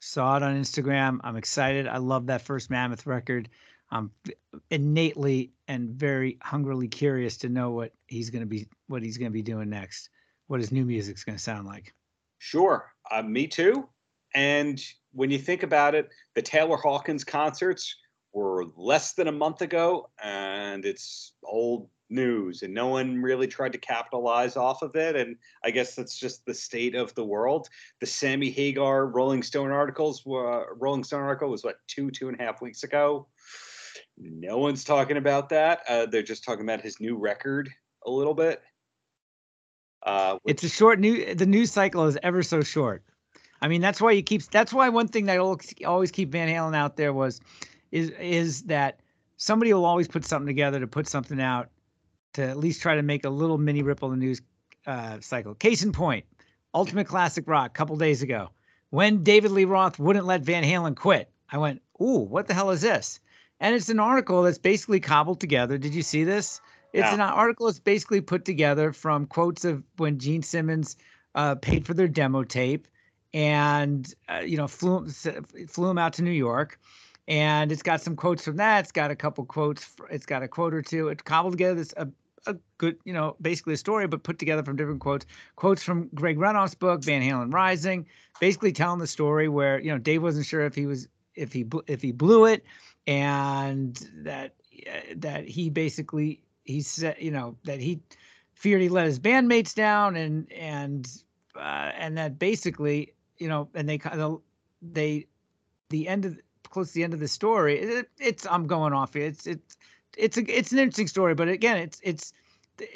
[0.00, 1.18] Saw it on Instagram.
[1.24, 1.88] I'm excited.
[1.88, 3.48] I love that first Mammoth record.
[3.90, 4.10] I'm
[4.70, 9.30] innately and very hungrily curious to know what he's going to be what he's going
[9.30, 10.10] to be doing next.
[10.46, 11.94] What his new music's going to sound like.
[12.38, 13.88] Sure, uh, me too.
[14.34, 17.94] And when you think about it, the Taylor Hawkins concerts
[18.32, 23.72] were less than a month ago, and it's old news, and no one really tried
[23.72, 25.16] to capitalize off of it.
[25.16, 27.68] And I guess that's just the state of the world.
[28.00, 32.38] The Sammy Hagar Rolling Stone articles were Rolling Stone article was what two two and
[32.38, 33.28] a half weeks ago.
[34.16, 35.82] No one's talking about that.
[35.88, 37.70] Uh, they're just talking about his new record
[38.06, 38.62] a little bit.
[40.04, 40.54] Uh, which...
[40.54, 41.34] it's a short new.
[41.34, 43.02] The news cycle is ever so short.
[43.64, 44.42] I mean, that's why you keep.
[44.42, 47.40] That's why one thing that I always keep Van Halen out there was
[47.92, 49.00] is is that
[49.38, 51.70] somebody will always put something together to put something out
[52.34, 54.42] to at least try to make a little mini ripple in the news
[54.86, 55.54] uh, cycle.
[55.54, 56.26] Case in point,
[56.74, 58.50] Ultimate Classic Rock, a couple days ago,
[58.90, 61.30] when David Lee Roth wouldn't let Van Halen quit.
[61.50, 63.18] I went, "Ooh, what the hell is this?"
[63.60, 65.78] And it's an article that's basically cobbled together.
[65.78, 66.60] Did you see this?
[66.92, 67.14] It's yeah.
[67.14, 70.98] an article that's basically put together from quotes of when Gene Simmons
[71.34, 72.86] uh, paid for their demo tape,
[73.34, 75.06] and uh, you know flew
[75.68, 76.78] flew him out to New York
[77.26, 78.80] and it's got some quotes from that.
[78.80, 79.90] It's got a couple quotes.
[80.10, 81.08] It's got a quote or two.
[81.08, 82.08] It cobbled together this a,
[82.46, 85.24] a good, you know, basically a story, but put together from different quotes.
[85.56, 88.06] Quotes from Greg Renoff's book, Van Halen Rising,
[88.40, 91.64] basically telling the story where you know Dave wasn't sure if he was if he
[91.86, 92.64] if he blew it,
[93.06, 94.54] and that
[95.16, 98.00] that he basically he said you know that he
[98.52, 101.22] feared he let his bandmates down and and
[101.56, 104.40] uh, and that basically you know and they kind of
[104.82, 105.26] they
[105.90, 106.38] the end of
[106.74, 109.26] close to the end of the story, it, it's I'm going off here.
[109.26, 109.76] It's it's
[110.18, 112.32] it's a it's an interesting story, but again, it's it's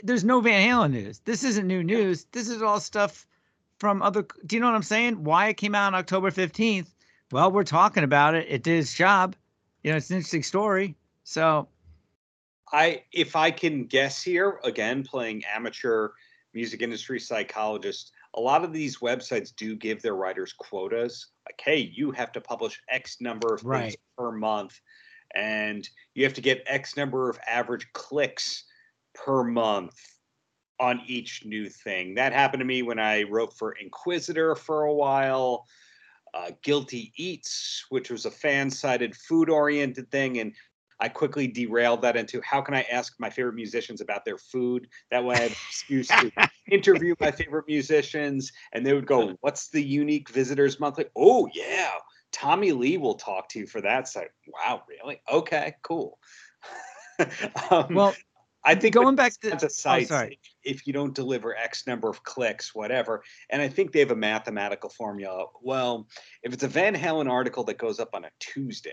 [0.03, 1.21] there's no Van Halen news.
[1.21, 2.25] This isn't new news.
[2.33, 3.27] This is all stuff
[3.79, 4.27] from other.
[4.45, 5.25] Do you know what I'm saying?
[5.25, 6.89] Why it came out on October 15th?
[7.31, 8.47] Well, we're talking about it.
[8.49, 9.37] It did its job.
[9.85, 10.97] You know, it's an interesting story.
[11.25, 11.69] So,
[12.73, 16.11] I if I can guess here again, playing amateur
[16.53, 21.79] music industry psychologist, a lot of these websites do give their writers quotas like hey
[21.79, 23.83] you have to publish x number of right.
[23.83, 24.81] things per month
[25.35, 28.65] and you have to get x number of average clicks
[29.15, 29.95] per month
[30.81, 34.95] on each new thing that happened to me when i wrote for Inquisitr for a
[34.95, 35.67] while
[36.35, 40.53] uh, guilty eats which was a FanSided food oriented thing and
[41.01, 44.89] I quickly derailed that into how can I ask my favorite musicians about their food?
[45.11, 46.33] That way I have an excuse to
[46.71, 48.53] interview my favorite musicians.
[48.73, 51.07] And they would go, What's the unique visitors monthly?
[51.17, 51.93] Oh, yeah.
[52.33, 54.31] Tommy Lee will talk to you for that site.
[54.47, 55.21] Wow, really?
[55.31, 56.19] Okay, cool.
[57.71, 58.15] um, well,
[58.65, 60.29] I think going back to the site, oh,
[60.63, 64.17] if you don't deliver X number of clicks, whatever, and I think they have a
[64.17, 65.47] mathematical formula.
[65.63, 66.07] Well,
[66.43, 68.91] if it's a Van Halen article that goes up on a Tuesday,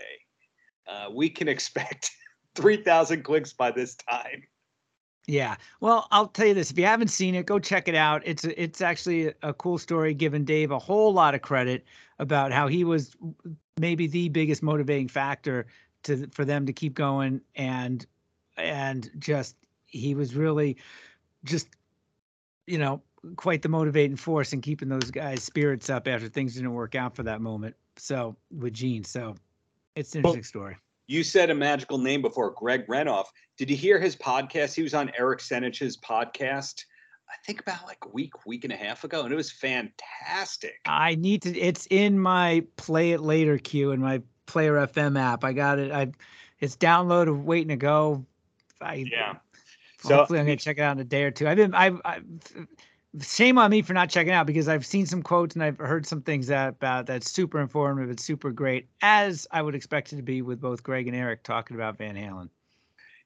[0.88, 2.10] uh, we can expect
[2.54, 4.42] 3,000 clicks by this time.
[5.26, 5.56] Yeah.
[5.80, 8.22] Well, I'll tell you this: if you haven't seen it, go check it out.
[8.24, 11.84] It's it's actually a cool story, giving Dave a whole lot of credit
[12.20, 13.16] about how he was
[13.78, 15.66] maybe the biggest motivating factor
[16.04, 18.06] to for them to keep going, and
[18.56, 20.76] and just he was really
[21.42, 21.68] just
[22.68, 23.02] you know
[23.34, 27.16] quite the motivating force in keeping those guys' spirits up after things didn't work out
[27.16, 27.74] for that moment.
[27.96, 29.34] So with Gene, so
[29.96, 30.76] it's an interesting well, story.
[31.08, 33.26] You said a magical name before, Greg Renoff.
[33.56, 34.74] Did you hear his podcast?
[34.74, 36.84] He was on Eric Senich's podcast.
[37.28, 40.80] I think about like a week, week and a half ago, and it was fantastic.
[40.84, 41.58] I need to.
[41.58, 45.42] It's in my play it later queue in my Player FM app.
[45.42, 45.90] I got it.
[45.90, 46.12] I,
[46.60, 48.24] it's downloaded, waiting to go.
[48.80, 49.34] I, yeah.
[50.02, 51.48] So hopefully, I'm gonna check it out in a day or two.
[51.48, 51.74] I've been.
[51.74, 52.24] I've, I've
[53.22, 56.06] shame on me for not checking out because I've seen some quotes and I've heard
[56.06, 58.10] some things that about that's super informative.
[58.10, 61.42] It's super great, as I would expect it to be with both Greg and Eric
[61.42, 62.48] talking about Van Halen.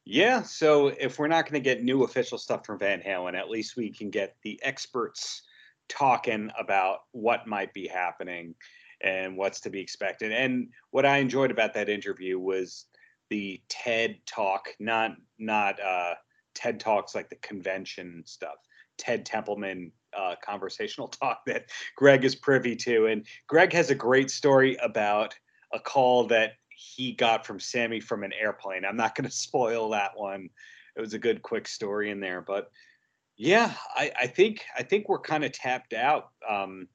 [0.05, 3.50] Yeah, so if we're not going to get new official stuff from Van Halen, at
[3.50, 5.42] least we can get the experts
[5.88, 8.55] talking about what might be happening
[9.03, 10.33] and what's to be expected.
[10.33, 12.87] And what I enjoyed about that interview was
[13.29, 16.14] the TED talk, not not uh,
[16.55, 18.57] TED talks like the convention stuff.
[19.00, 23.06] Ted Templeman uh, conversational talk that Greg is privy to.
[23.06, 25.34] And Greg has a great story about
[25.72, 28.84] a call that he got from Sammy from an airplane.
[28.84, 30.50] I'm not going to spoil that one.
[30.96, 32.70] It was a good, quick story in there, but
[33.36, 36.28] yeah, I, I think I think we're kind of tapped out.
[36.46, 36.88] Um,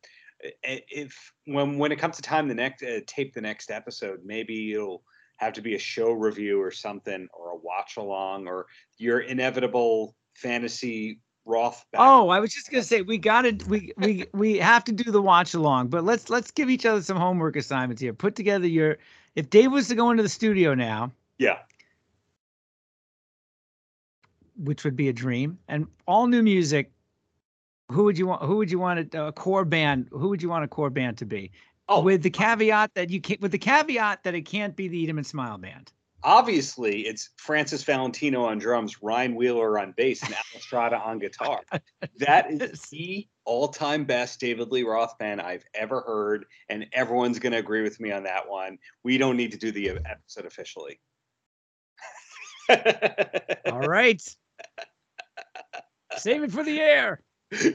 [0.63, 4.73] if when when it comes to time the next uh, tape the next episode, maybe
[4.73, 5.01] it'll
[5.37, 8.67] have to be a show review or something, or a watch along, or
[8.99, 11.85] your inevitable fantasy Roth.
[11.91, 12.01] Back.
[12.01, 15.11] Oh, I was just gonna say we got to we we we have to do
[15.11, 18.13] the watch along, but let's let's give each other some homework assignments here.
[18.13, 18.97] Put together your
[19.35, 21.11] if Dave was to go into the studio now.
[21.37, 21.59] Yeah.
[24.57, 26.91] Which would be a dream, and all new music.
[27.91, 28.41] Who would you want?
[28.41, 30.07] Who would you want a, a core band?
[30.11, 31.51] Who would you want a core band to be?
[31.87, 33.39] Oh, with the caveat that you can't.
[33.41, 35.91] With the caveat that it can't be the Eat 'em and Smile band
[36.25, 41.61] obviously it's Francis Valentino on drums, Ryan Wheeler on bass, and Al Estrada on guitar.
[42.17, 47.51] That is the all-time best David Lee Roth band I've ever heard, and everyone's going
[47.51, 48.77] to agree with me on that one.
[49.03, 50.99] We don't need to do the episode officially.
[53.71, 54.21] all right.
[56.17, 57.21] Save it for the air.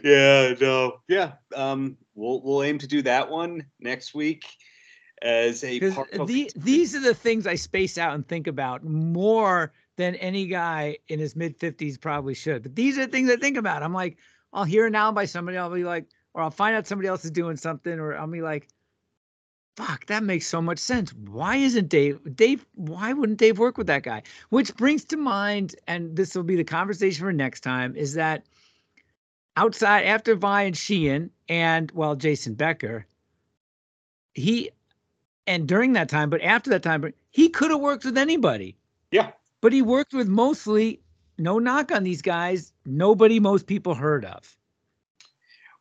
[0.03, 0.97] Yeah, no.
[1.07, 1.33] Yeah.
[1.55, 4.45] Um we'll we'll aim to do that one next week
[5.23, 8.85] as a part of the, these are the things I space out and think about
[8.85, 12.63] more than any guy in his mid 50s probably should.
[12.63, 13.83] But these are the things I think about.
[13.83, 14.17] I'm like,
[14.53, 17.31] I'll hear now by somebody, I'll be like, or I'll find out somebody else is
[17.31, 18.69] doing something, or I'll be like,
[19.77, 21.13] fuck, that makes so much sense.
[21.13, 24.23] Why isn't Dave Dave, why wouldn't Dave work with that guy?
[24.49, 28.45] Which brings to mind, and this will be the conversation for next time, is that
[29.57, 33.07] outside after Vai and Sheehan and well, Jason Becker,
[34.35, 34.71] he
[35.51, 38.77] and during that time, but after that time, he could have worked with anybody.
[39.11, 39.33] Yeah.
[39.61, 41.01] But he worked with mostly,
[41.39, 44.57] no knock on these guys, nobody most people heard of.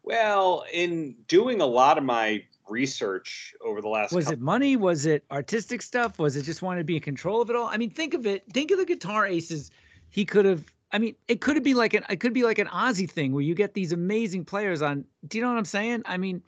[0.01, 4.75] Well, in doing a lot of my research over the last was couple- it money
[4.75, 7.65] was it artistic stuff was it just wanting to be in control of it all
[7.65, 9.71] i mean think of it think of the guitar aces
[10.11, 12.59] he could have i mean it could have be like an it could be like
[12.59, 15.65] an ozzy thing where you get these amazing players on do you know what i'm
[15.65, 16.43] saying i mean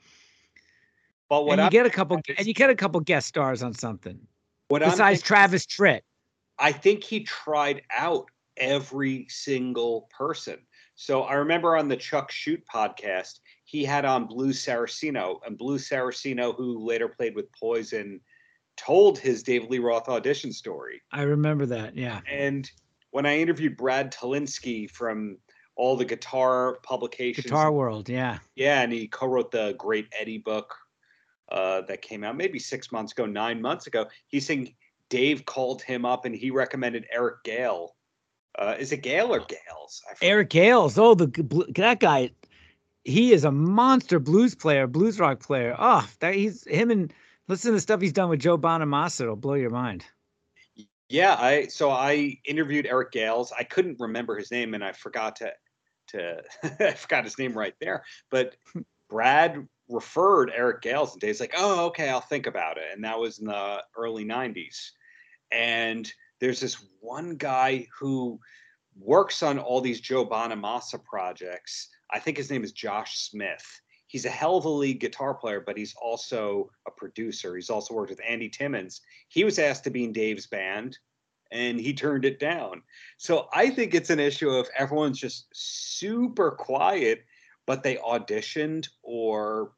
[1.32, 3.62] but what and you I'm, get a couple, and you get a couple guest stars
[3.62, 4.20] on something.
[4.68, 6.00] What besides thinking, Travis Tritt?
[6.58, 8.26] I think he tried out
[8.58, 10.58] every single person.
[10.94, 15.88] So I remember on the Chuck Shute podcast, he had on Blues Saraceno, and Blues
[15.88, 18.20] Saraceno, who later played with Poison,
[18.76, 21.00] told his David Lee Roth audition story.
[21.12, 22.20] I remember that, yeah.
[22.30, 22.70] And
[23.12, 25.38] when I interviewed Brad Tolinski from
[25.76, 30.76] all the guitar publications, Guitar World, yeah, yeah, and he co-wrote the Great Eddie book
[31.52, 34.06] uh, that came out maybe six months ago, nine months ago.
[34.28, 34.74] He's saying
[35.10, 37.94] Dave called him up and he recommended Eric Gale.
[38.58, 40.02] Uh, is it Gale or Gales?
[40.22, 40.98] Eric Gales.
[40.98, 41.26] Oh, the
[41.76, 42.30] that guy.
[43.04, 45.74] He is a monster blues player, blues rock player.
[45.78, 47.12] Oh, that he's him and
[47.48, 49.22] listen to the stuff he's done with Joe Bonamassa.
[49.22, 50.04] It'll blow your mind.
[51.08, 53.52] Yeah, I so I interviewed Eric Gales.
[53.58, 55.52] I couldn't remember his name and I forgot to
[56.08, 56.42] to
[56.80, 58.04] I forgot his name right there.
[58.30, 58.56] But
[59.10, 63.18] Brad referred Eric Gales, and Dave's like, "Oh, okay, I'll think about it." And that
[63.18, 64.92] was in the early '90s.
[65.50, 68.40] And there's this one guy who
[68.96, 71.88] works on all these Joe Bonamassa projects.
[72.10, 73.64] I think his name is Josh Smith.
[74.06, 77.56] He's a hell of a lead guitar player, but he's also a producer.
[77.56, 79.00] He's also worked with Andy Timmons.
[79.28, 80.98] He was asked to be in Dave's band,
[81.50, 82.82] and he turned it down.
[83.16, 87.24] So I think it's an issue of everyone's just super quiet,
[87.66, 89.72] but they auditioned or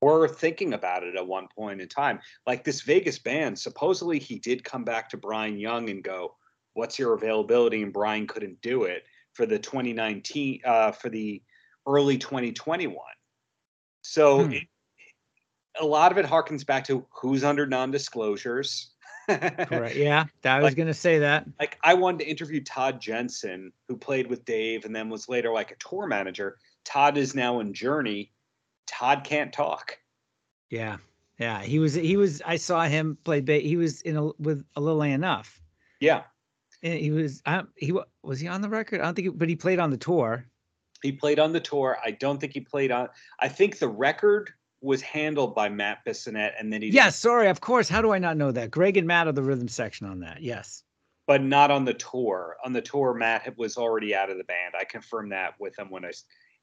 [0.00, 2.20] were thinking about it at one point in time.
[2.46, 6.36] Like this Vegas band, supposedly he did come back to Brian Young and go,
[6.74, 11.42] "What's your availability?" And Brian couldn't do it for the 2019 uh, for the
[11.86, 12.96] early 2021.
[14.02, 14.52] So hmm.
[14.52, 14.62] it,
[15.80, 18.90] a lot of it harkens back to who's under non-disclosures.
[19.28, 19.94] Correct.
[19.94, 21.46] Yeah, I was like, going to say that.
[21.60, 25.52] Like, I wanted to interview Todd Jensen, who played with Dave and then was later
[25.52, 26.56] like a tour manager.
[26.84, 28.32] Todd is now in Journey.
[28.88, 29.98] Todd can't talk.
[30.70, 30.96] Yeah,
[31.38, 31.62] yeah.
[31.62, 31.94] He was.
[31.94, 32.42] He was.
[32.44, 33.40] I saw him play.
[33.40, 35.60] Ba- he was in a, with a little enough.
[36.00, 36.22] Yeah.
[36.82, 37.42] And he was.
[37.46, 39.00] I, he was he on the record.
[39.00, 39.26] I don't think.
[39.26, 40.44] He, but he played on the tour.
[41.02, 41.98] He played on the tour.
[42.04, 43.08] I don't think he played on.
[43.38, 46.88] I think the record was handled by Matt Bissonette, and then he.
[46.88, 47.88] Yes, sorry, of course.
[47.88, 48.70] How do I not know that?
[48.70, 50.42] Greg and Matt are the rhythm section on that.
[50.42, 50.82] Yes.
[51.26, 52.56] But not on the tour.
[52.64, 54.74] On the tour, Matt was already out of the band.
[54.78, 56.12] I confirmed that with him when I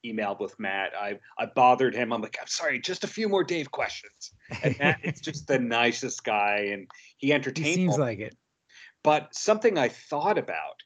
[0.05, 0.91] emailed with Matt.
[0.99, 2.13] I I bothered him.
[2.13, 4.31] I'm like, I'm sorry, just a few more Dave questions.
[4.63, 6.87] And Matt is just the nicest guy, and
[7.17, 7.67] he entertains.
[7.67, 8.35] He seems like it.
[9.03, 10.81] But something I thought about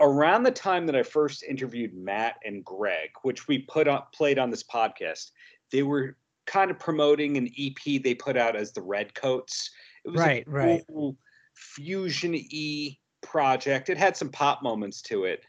[0.00, 4.38] around the time that I first interviewed Matt and Greg, which we put on played
[4.38, 5.30] on this podcast,
[5.70, 6.16] they were
[6.46, 9.70] kind of promoting an EP they put out as the Redcoats.
[10.04, 11.16] It was right, a cool right.
[11.54, 13.90] fusion e project.
[13.90, 15.42] It had some pop moments to it.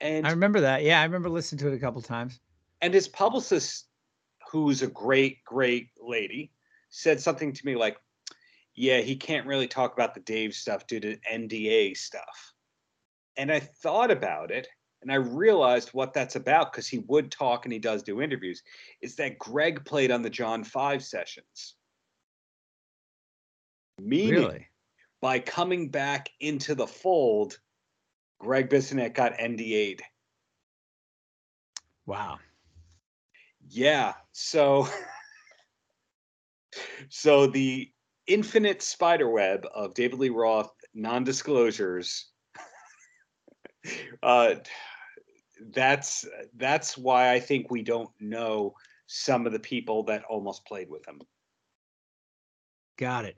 [0.00, 0.82] And I remember that.
[0.82, 2.40] Yeah, I remember listening to it a couple times.
[2.80, 3.86] And his publicist,
[4.50, 6.50] who's a great, great lady,
[6.88, 7.96] said something to me like,
[8.74, 12.54] Yeah, he can't really talk about the Dave stuff due to NDA stuff.
[13.36, 14.68] And I thought about it
[15.02, 18.62] and I realized what that's about because he would talk and he does do interviews,
[19.00, 21.76] is that Greg played on the John 5 sessions.
[23.98, 24.66] Meaning, really?
[25.20, 27.58] by coming back into the fold,
[28.40, 30.02] Greg Bissonette got NDA'd.
[32.06, 32.38] Wow.
[33.68, 34.14] Yeah.
[34.32, 34.88] So
[37.08, 37.90] so the
[38.26, 42.30] infinite spider web of David Lee Roth non-disclosures
[44.22, 44.54] uh
[45.72, 46.26] that's
[46.56, 48.74] that's why I think we don't know
[49.06, 51.20] some of the people that almost played with him.
[52.96, 53.36] Got it.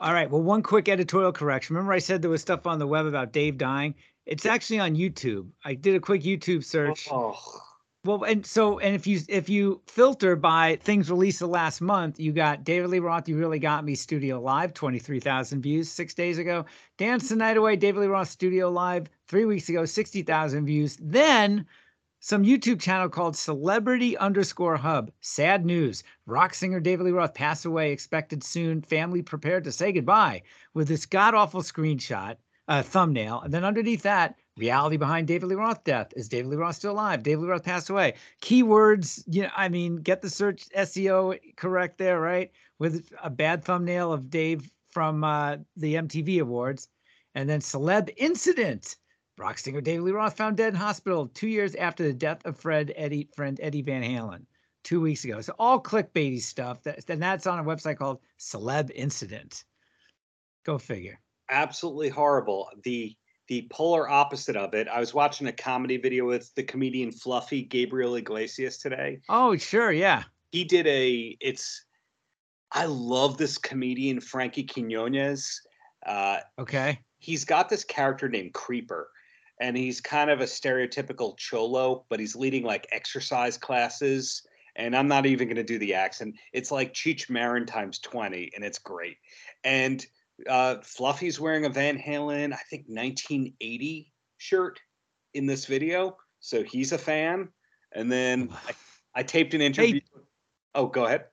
[0.00, 0.30] All right.
[0.30, 1.76] Well, one quick editorial correction.
[1.76, 3.94] Remember, I said there was stuff on the web about Dave dying.
[4.26, 5.48] It's actually on YouTube.
[5.64, 7.08] I did a quick YouTube search.
[7.10, 7.38] Oh.
[8.04, 12.18] Well, and so and if you if you filter by things released the last month,
[12.18, 16.38] you got David Lee Roth, You Really Got Me Studio Live, 23,000 views six days
[16.38, 16.64] ago.
[16.98, 20.98] Dance the Night Away, David Lee Roth Studio Live, three weeks ago, 60,000 views.
[21.00, 21.64] Then
[22.18, 25.12] some YouTube channel called Celebrity underscore Hub.
[25.20, 26.02] Sad news.
[26.26, 28.82] Rock singer David Lee Roth passed away, expected soon.
[28.82, 30.42] Family prepared to say goodbye
[30.74, 32.36] with this god awful screenshot,
[32.72, 33.40] uh, thumbnail.
[33.42, 36.12] And then underneath that, Reality behind David Lee Roth death.
[36.14, 37.22] Is David Lee Roth still alive?
[37.22, 38.14] David Lee Roth passed away.
[38.42, 42.50] Keywords, you know, I mean, get the search SEO correct there, right?
[42.78, 46.88] With a bad thumbnail of Dave from uh, the MTV Awards.
[47.34, 48.96] And then celeb incident.
[49.38, 52.58] Rock singer David Lee Roth found dead in hospital two years after the death of
[52.58, 54.44] Fred Eddie friend Eddie Van Halen
[54.84, 55.40] two weeks ago.
[55.40, 56.82] So all clickbaity stuff.
[56.82, 59.64] That, and that's on a website called Celeb Incident.
[60.64, 61.18] Go figure.
[61.52, 62.70] Absolutely horrible.
[62.82, 63.14] The
[63.48, 64.88] the polar opposite of it.
[64.88, 69.20] I was watching a comedy video with the comedian Fluffy Gabriel Iglesias today.
[69.28, 70.24] Oh, sure, yeah.
[70.52, 71.36] He did a.
[71.40, 71.84] It's.
[72.72, 75.60] I love this comedian Frankie Quinones.
[76.06, 77.00] Uh, okay.
[77.18, 79.10] He's got this character named Creeper,
[79.60, 84.42] and he's kind of a stereotypical cholo, but he's leading like exercise classes.
[84.76, 86.36] And I'm not even going to do the accent.
[86.54, 89.18] It's like Cheech Marin times 20, and it's great.
[89.62, 90.04] And
[90.48, 94.80] uh, Fluffy's wearing a Van Halen, I think 1980 shirt
[95.34, 97.48] in this video, so he's a fan.
[97.92, 98.72] And then I,
[99.14, 99.94] I taped an interview.
[99.94, 100.20] Hey,
[100.74, 101.26] oh, go ahead.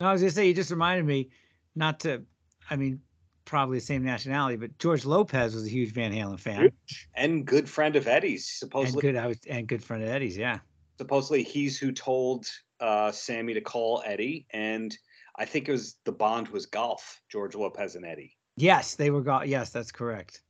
[0.00, 1.30] No, I was gonna say you just reminded me,
[1.74, 2.22] not to,
[2.70, 3.00] I mean,
[3.44, 6.70] probably the same nationality, but George Lopez was a huge Van Halen fan
[7.14, 8.48] and good friend of Eddie's.
[8.48, 10.36] Supposedly, and good, I was, and good friend of Eddie's.
[10.36, 10.58] Yeah.
[10.98, 12.46] Supposedly, he's who told
[12.80, 14.96] uh, Sammy to call Eddie, and
[15.36, 17.20] I think it was the bond was golf.
[17.30, 18.36] George Lopez and Eddie.
[18.58, 19.46] Yes, they were golf.
[19.46, 20.42] Yes, that's correct.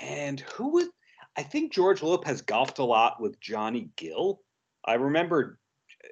[0.00, 0.88] And who was?
[1.36, 4.40] I think George Lopez golfed a lot with Johnny Gill.
[4.84, 5.58] I remember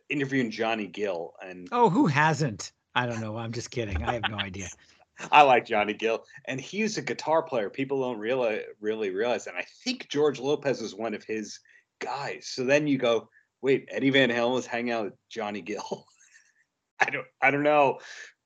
[0.08, 2.72] interviewing Johnny Gill, and oh, who hasn't?
[2.94, 3.36] I don't know.
[3.36, 4.02] I'm just kidding.
[4.02, 4.68] I have no idea.
[5.30, 7.70] I like Johnny Gill, and he's a guitar player.
[7.70, 11.60] People don't really really realize, and I think George Lopez is one of his
[12.00, 12.48] guys.
[12.48, 13.28] So then you go,
[13.62, 16.06] wait, Eddie Van Halen was hanging out with Johnny Gill.
[17.00, 18.00] I don't I don't know.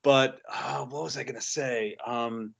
[0.08, 1.94] But uh, what was I going to say?
[2.06, 2.54] Um,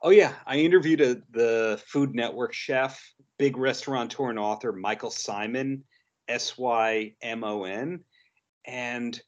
[0.00, 3.06] Oh yeah, I interviewed a, the Food Network chef,
[3.38, 5.82] big restaurateur and author Michael Symon,
[6.26, 8.00] S Y M O N,
[8.64, 9.20] and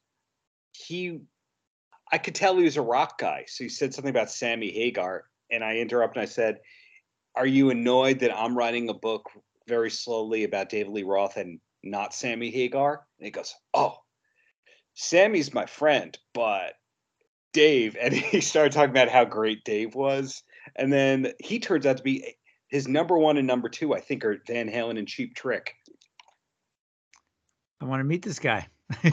[0.73, 1.21] he,
[2.11, 3.45] I could tell he was a rock guy.
[3.49, 6.23] So he said something about Sammy Hagar, and I interrupted.
[6.23, 6.59] and I said,
[7.35, 9.29] "Are you annoyed that I'm writing a book
[9.69, 13.99] very slowly about David Lee Roth and not Sammy Hagar?" And he goes, "Oh,
[14.95, 16.77] Sammy's my friend, but."
[17.53, 20.43] Dave, and he started talking about how great Dave was.
[20.77, 22.37] And then he turns out to be
[22.69, 25.75] his number one and number two, I think, are Van Halen and Cheap Trick.
[27.81, 28.69] I want to meet this guy.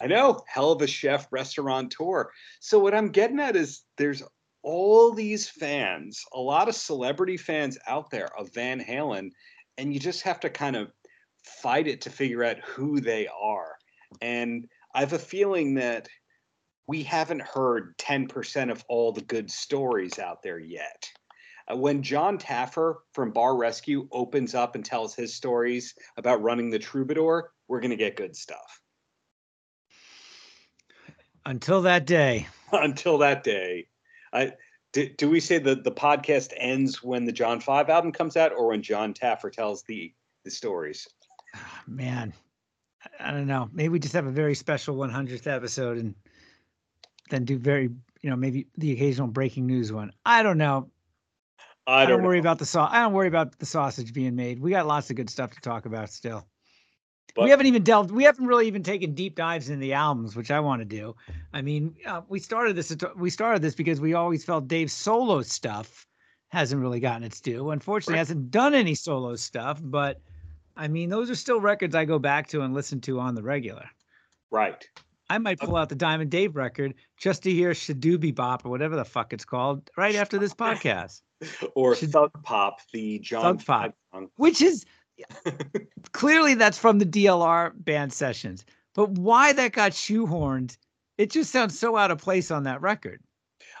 [0.00, 2.30] I know, hell of a chef, restaurateur.
[2.60, 4.22] So what I'm getting at is there's
[4.62, 9.30] all these fans, a lot of celebrity fans out there of Van Halen,
[9.76, 10.90] and you just have to kind of
[11.44, 13.76] fight it to figure out who they are.
[14.22, 16.08] And I have a feeling that
[16.90, 21.08] we haven't heard 10% of all the good stories out there yet.
[21.70, 26.68] Uh, when Jon Taffer from Bar Rescue opens up and tells his stories about running
[26.68, 28.80] the Troubadour, we're going to get good stuff.
[31.46, 32.48] Until that day.
[32.72, 33.86] Until that day.
[34.32, 34.54] I,
[34.92, 38.50] do, do, we say that the podcast ends when the John 5 album comes out
[38.50, 40.12] or when Jon Taffer tells the,
[40.44, 41.06] the stories?
[41.86, 42.32] Man,
[43.20, 43.70] I don't know.
[43.72, 46.16] Maybe we just have a very special 100th episode and
[47.30, 47.90] then do very,
[48.22, 50.12] you know, maybe the occasional breaking news one.
[50.26, 50.90] I don't know.
[51.86, 52.90] I don't, I don't worry about the sauce.
[52.92, 54.60] I don't worry about the sausage being made.
[54.60, 56.46] We got lots of good stuff to talk about still.
[57.34, 58.10] But, we haven't even delved.
[58.10, 61.14] We haven't really even taken deep dives in the albums, which I want to do.
[61.52, 62.94] I mean, uh, we started this.
[63.16, 66.06] We started this because we always felt Dave's solo stuff
[66.48, 67.70] hasn't really gotten its due.
[67.70, 68.18] Unfortunately, right.
[68.18, 69.80] hasn't done any solo stuff.
[69.82, 70.20] But
[70.76, 73.42] I mean, those are still records I go back to and listen to on the
[73.42, 73.88] regular.
[74.50, 74.88] Right.
[75.30, 78.96] I might pull out the Diamond Dave record just to hear Shadooby Bop or whatever
[78.96, 81.22] the fuck it's called right after this podcast.
[81.76, 84.28] or Shad- Thug Pop, the John Thug Pop, song.
[84.36, 84.84] which is
[86.12, 88.64] clearly that's from the DLR band sessions.
[88.96, 90.76] But why that got shoehorned,
[91.16, 93.22] it just sounds so out of place on that record.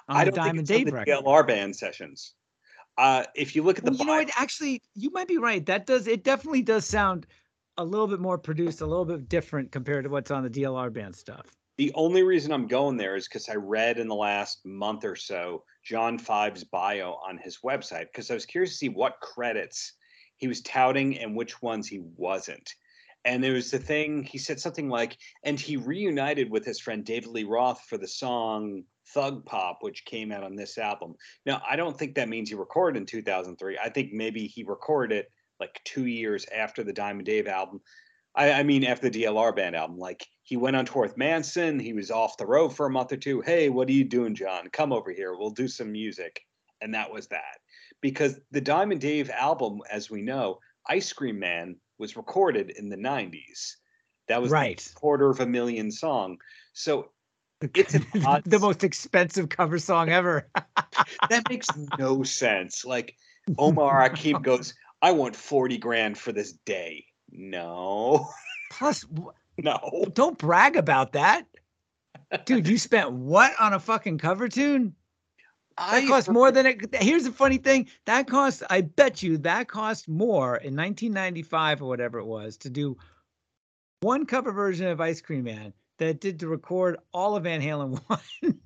[0.08, 1.24] On I don't Diamond think it's Dave the record.
[1.24, 2.34] DLR band sessions.
[2.96, 5.66] Uh, if you look at the, well, you know, it actually, you might be right.
[5.66, 7.26] That does, it definitely does sound
[7.76, 10.92] a little bit more produced, a little bit different compared to what's on the DLR
[10.92, 11.46] band stuff.
[11.78, 15.16] The only reason I'm going there is because I read in the last month or
[15.16, 19.94] so John Five's bio on his website because I was curious to see what credits
[20.36, 22.74] he was touting and which ones he wasn't.
[23.24, 27.04] And there was the thing he said something like, and he reunited with his friend
[27.04, 31.14] David Lee Roth for the song Thug Pop, which came out on this album.
[31.44, 33.78] Now, I don't think that means he recorded in 2003.
[33.78, 37.80] I think maybe he recorded it like two years after the Diamond Dave album.
[38.34, 41.78] I, I, mean, after the DLR band album, like he went on tour with Manson.
[41.78, 43.40] He was off the road for a month or two.
[43.40, 44.68] Hey, what are you doing, John?
[44.72, 45.36] Come over here.
[45.36, 46.40] We'll do some music.
[46.80, 47.58] And that was that.
[48.00, 50.58] Because the Diamond Dave album, as we know,
[50.88, 53.74] Ice Cream Man was recorded in the 90s.
[54.28, 54.90] That was right.
[54.94, 56.38] quarter of a million song.
[56.72, 57.10] So
[57.74, 57.92] it's
[58.44, 60.48] the most expensive cover song ever.
[61.28, 62.84] that makes no sense.
[62.84, 63.14] Like
[63.58, 67.06] Omar Hakim goes, I want 40 grand for this day.
[67.30, 68.28] No.
[68.70, 69.04] Plus,
[69.58, 70.06] no.
[70.12, 71.46] Don't brag about that.
[72.44, 74.94] Dude, you spent what on a fucking cover tune?
[75.76, 76.94] That cost more than it.
[76.94, 77.88] Here's the funny thing.
[78.04, 82.70] That cost, I bet you, that cost more in 1995 or whatever it was to
[82.70, 82.96] do
[84.00, 88.00] one cover version of Ice Cream Man that did to record all of Van Halen
[88.06, 88.60] one.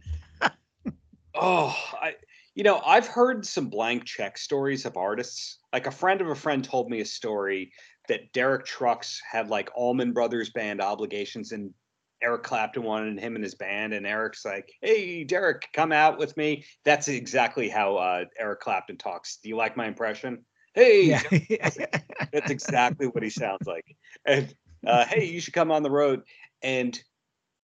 [1.35, 2.15] oh, I,
[2.55, 6.35] you know, I've heard some blank check stories of artists like a friend of a
[6.35, 7.73] friend told me a story
[8.09, 11.75] that Derek Trucks had like Allman Brothers band obligations and
[12.23, 16.35] Eric Clapton wanted him and his band, and Eric's like, "Hey, Derek, come out with
[16.39, 19.37] me." That's exactly how uh, Eric Clapton talks.
[19.37, 20.45] Do you like my impression?
[20.75, 21.23] Hey, yeah.
[22.33, 23.85] that's exactly what he sounds like.
[24.25, 24.55] And
[24.87, 26.23] uh, hey, you should come on the road.
[26.63, 26.99] And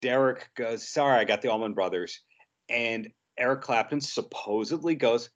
[0.03, 2.21] Derek goes, "Sorry, I got the Allman Brothers."
[2.69, 3.09] And
[3.39, 5.31] Eric Clapton supposedly goes,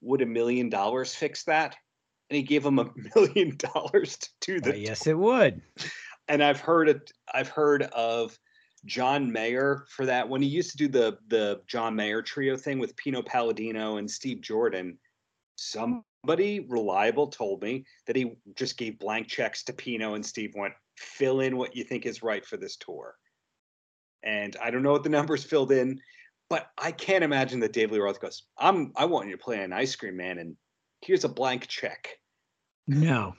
[0.00, 1.76] "Would a million dollars fix that?"
[2.30, 4.72] and he gave him a million dollars to do the.
[4.72, 5.60] Uh, yes, it would.
[6.28, 7.12] And I've heard it.
[7.32, 8.38] I've heard of
[8.84, 12.78] John Mayer for that when he used to do the the John Mayer trio thing
[12.78, 14.98] with Pino Palladino and Steve Jordan.
[15.56, 20.74] Somebody reliable told me that he just gave blank checks to Pino and Steve went
[20.96, 23.16] fill in what you think is right for this tour.
[24.22, 26.00] And I don't know what the numbers filled in,
[26.48, 29.62] but I can't imagine that Dave Lee Roth goes, "I'm I want you to play
[29.62, 30.56] an Ice Cream Man and
[31.00, 32.18] here's a blank check.
[32.86, 33.34] No.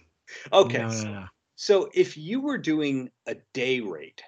[0.53, 0.79] okay.
[0.79, 1.25] No, no, no.
[1.55, 4.21] So if you were doing a day rate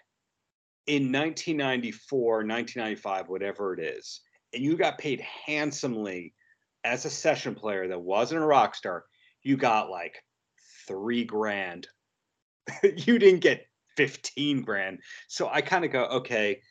[0.88, 4.22] in 1994, 1995, whatever it is,
[4.54, 6.34] and you got paid handsomely
[6.84, 9.06] as a session player that wasn't a rock star,
[9.44, 10.22] you got like
[10.88, 11.88] three grand.
[12.84, 13.66] you didn't get
[13.96, 15.00] 15 grand.
[15.30, 16.62] So I kind of go, okay,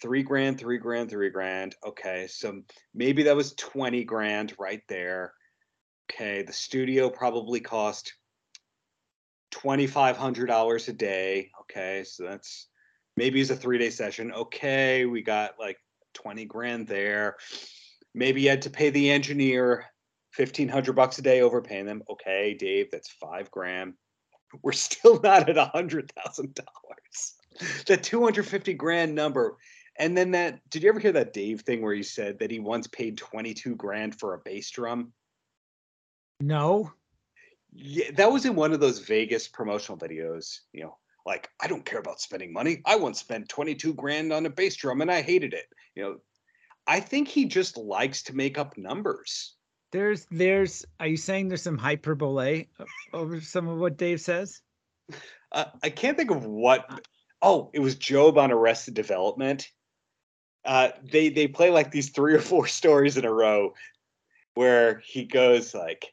[0.00, 1.76] three grand, three grand, three grand.
[1.86, 2.26] Okay.
[2.28, 2.62] So
[2.94, 5.32] maybe that was 20 grand right there.
[6.10, 6.42] Okay.
[6.42, 8.14] The studio probably cost
[9.52, 11.50] $2,500 a day.
[11.62, 12.04] Okay.
[12.04, 12.68] So that's
[13.16, 14.32] maybe it's a three day session.
[14.32, 15.06] Okay.
[15.06, 15.78] We got like
[16.14, 17.36] 20 grand there.
[18.14, 19.86] Maybe you had to pay the engineer
[20.36, 22.02] 1500 bucks a day overpaying them.
[22.08, 23.94] Okay, Dave, that's five grand.
[24.62, 27.34] We're still not at a hundred thousand dollars.
[27.86, 29.56] That 250 grand number.
[30.00, 32.58] And then that did you ever hear that Dave thing where he said that he
[32.58, 35.12] once paid 22 grand for a bass drum?
[36.40, 36.90] No.
[37.70, 40.96] Yeah, that was in one of those Vegas promotional videos, you know,
[41.26, 42.80] like I don't care about spending money.
[42.86, 45.66] I once spent 22 grand on a bass drum and I hated it.
[45.94, 46.16] You know,
[46.86, 49.54] I think he just likes to make up numbers.
[49.92, 50.86] There's, there's.
[50.98, 52.68] Are you saying there's some hyperbole
[53.12, 54.62] over some of what Dave says?
[55.52, 57.06] Uh, I can't think of what.
[57.42, 59.68] Oh, it was Job on Arrested Development.
[60.64, 63.74] Uh, they they play like these three or four stories in a row,
[64.54, 66.12] where he goes like,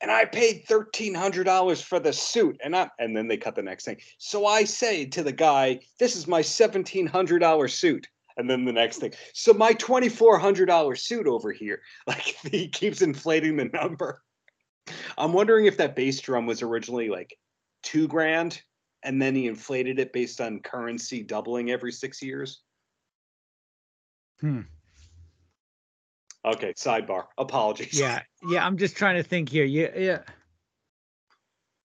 [0.00, 3.54] and I paid thirteen hundred dollars for the suit, and I and then they cut
[3.54, 3.98] the next thing.
[4.18, 8.06] So I say to the guy, "This is my seventeen hundred dollar suit."
[8.38, 9.12] and then the next thing.
[9.34, 14.22] So my twenty four hundred dollar suit over here, like he keeps inflating the number.
[15.18, 17.36] I'm wondering if that bass drum was originally like
[17.82, 18.62] two grand,
[19.02, 22.62] and then he inflated it based on currency doubling every six years.
[24.40, 24.60] Hmm.
[26.44, 27.24] Okay, sidebar.
[27.36, 27.98] Apologies.
[27.98, 28.64] Yeah, yeah.
[28.64, 29.64] I'm just trying to think here.
[29.64, 30.18] Yeah, yeah.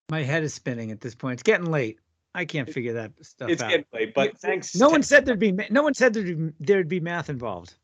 [0.10, 1.34] My head is spinning at this point.
[1.34, 1.98] It's getting late.
[2.36, 3.70] I can't figure that stuff it's out.
[3.70, 4.76] getting late, but thanks.
[4.76, 7.76] No to, one said there'd be no one said there'd be, there'd be math involved.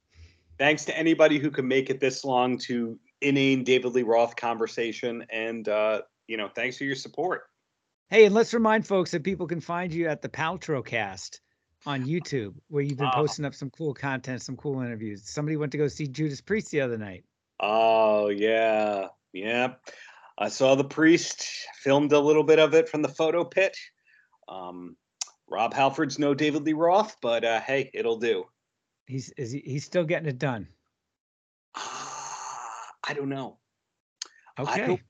[0.58, 5.26] Thanks to anybody who can make it this long to inane David Lee Roth conversation,
[5.30, 7.44] and uh, you know, thanks for your support.
[8.10, 11.40] Hey, and let's remind folks that people can find you at the Paltrocast
[11.86, 15.22] on YouTube, where you've been uh, posting up some cool content, some cool interviews.
[15.24, 17.24] Somebody went to go see Judas Priest the other night.
[17.60, 19.74] Oh yeah, yeah.
[20.38, 21.46] I saw the priest.
[21.82, 23.76] Filmed a little bit of it from the photo pit.
[24.48, 24.96] Um,
[25.50, 28.46] Rob Halford's no David Lee Roth, but uh, hey, it'll do.
[29.06, 30.68] He's is he, he's still getting it done.
[31.76, 31.80] Uh,
[33.08, 33.58] I don't know.
[34.58, 35.02] Okay, I don't,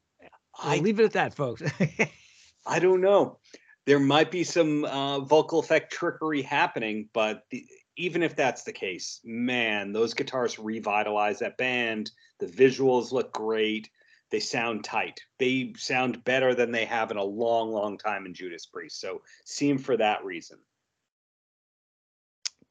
[0.57, 1.61] I'll I, leave it at that, folks.
[2.65, 3.39] I don't know.
[3.89, 7.65] There might be some uh, vocal effect trickery happening, but the,
[7.97, 12.11] even if that's the case, man, those guitars revitalize that band.
[12.39, 13.89] The visuals look great
[14.29, 15.21] they sound tight.
[15.39, 18.99] They sound better than they have in a long, long time in Judas Priest.
[18.99, 20.59] So see him for that reason.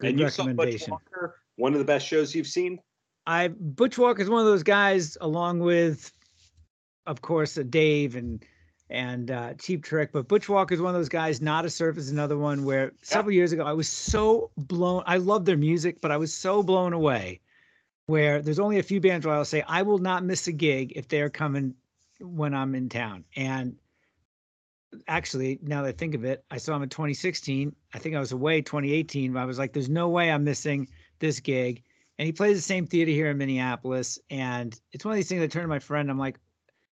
[0.01, 2.79] Good and you saw Butch Walker, one of the best shows you've seen.
[3.27, 6.13] I Butch Walker is one of those guys, along with,
[7.07, 8.45] of course, uh, Dave and
[8.91, 10.13] and uh, Cheap Trick.
[10.13, 11.41] But Butch Walker is one of those guys.
[11.41, 15.03] Nada Surf is another one where several years ago I was so blown.
[15.07, 17.41] I love their music, but I was so blown away
[18.07, 20.93] where there's only a few bands where I'll say I will not miss a gig
[20.97, 21.75] if they're coming
[22.21, 23.25] when I'm in town.
[23.37, 23.77] And
[25.07, 27.75] actually, now that I think of it, I saw him in 2016.
[27.93, 29.35] I think I was away 2018.
[29.35, 31.83] But I was like, there's no way I'm missing this gig.
[32.19, 34.19] And he plays the same theater here in Minneapolis.
[34.31, 36.11] And it's one of these things I turn to my friend.
[36.11, 36.41] I'm like,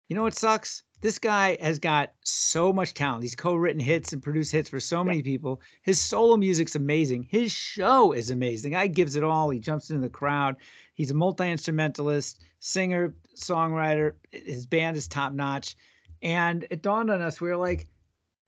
[0.09, 0.83] you know what sucks?
[1.05, 3.21] This guy has got so much talent.
[3.21, 5.61] He's co-written hits and produced hits for so many people.
[5.83, 7.27] His solo music's amazing.
[7.29, 8.71] His show is amazing.
[8.71, 9.51] The guy gives it all.
[9.51, 10.55] He jumps into the crowd.
[10.95, 14.13] He's a multi instrumentalist, singer, songwriter.
[14.31, 15.75] His band is top notch.
[16.23, 17.85] And it dawned on us, we were like,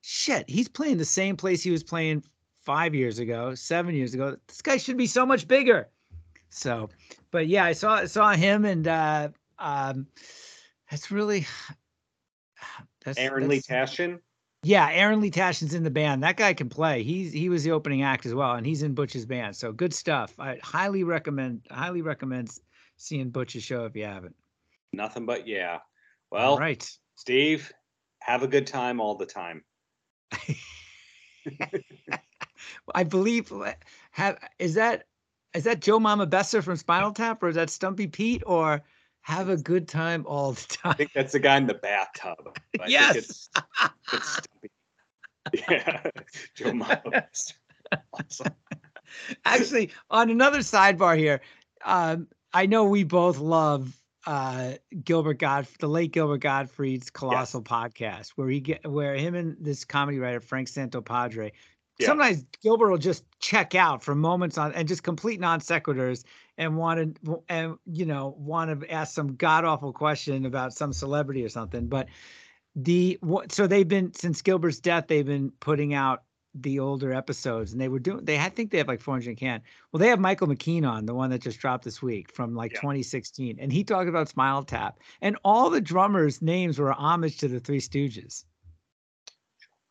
[0.01, 2.24] shit, he's playing the same place he was playing
[2.66, 4.36] five years ago, seven years ago.
[4.47, 5.89] This guy should be so much bigger.
[6.49, 6.89] So,
[7.30, 9.30] but yeah, I saw saw him, and uh,
[9.60, 10.08] um,
[10.89, 11.45] that's really
[13.05, 14.20] that's Aaron Lee Tasjan.
[14.64, 16.24] Yeah, Aaron Lee Tasjan's in the band.
[16.24, 17.03] That guy can play.
[17.03, 19.55] He's he was the opening act as well, and he's in Butch's band.
[19.55, 20.34] So good stuff.
[20.39, 22.49] I highly recommend highly recommend
[22.97, 24.36] seeing Butch's show if you haven't.
[24.93, 25.80] Nothing but yeah.
[26.32, 27.72] Well, all right, Steve,
[28.20, 29.64] have a good time all the time.
[32.93, 33.51] I believe
[34.12, 35.05] have is that
[35.53, 38.82] is that Joe Mama Besser from Spinal Tap or is that Stumpy Pete or
[39.28, 40.91] have a good time all the time.
[40.91, 42.57] I think that's the guy in the bathtub.
[42.80, 43.15] I yes.
[43.17, 43.49] It's,
[44.13, 44.39] it's
[45.67, 46.09] yeah.
[46.55, 47.53] Joe Miles.
[48.13, 48.53] awesome.
[49.43, 51.41] Actually, on another sidebar here,
[51.84, 53.93] um, I know we both love
[54.25, 57.69] uh, Gilbert God, the late Gilbert Gottfried's Colossal yes.
[57.69, 61.51] podcast, where he get where him and this comedy writer Frank Santopadre
[62.00, 62.08] Yeah.
[62.08, 66.24] Sometimes Gilbert will just check out for moments on and just complete non sequiturs
[66.58, 70.93] and want to and you know want to ask some god awful question about some
[70.93, 71.88] celebrity or something.
[71.88, 72.08] But
[72.76, 73.20] the
[73.50, 76.24] so they've been since Gilbert's death, they've been putting out
[76.62, 79.62] the older episodes and they were doing they I think they have like 400 can.
[79.91, 82.74] Well, they have Michael McKean on, the one that just dropped this week from like
[82.74, 82.82] yeah.
[82.82, 83.58] 2016.
[83.60, 85.00] And he talked about Spinal Tap.
[85.22, 88.45] And all the drummers' names were homage to the Three Stooges.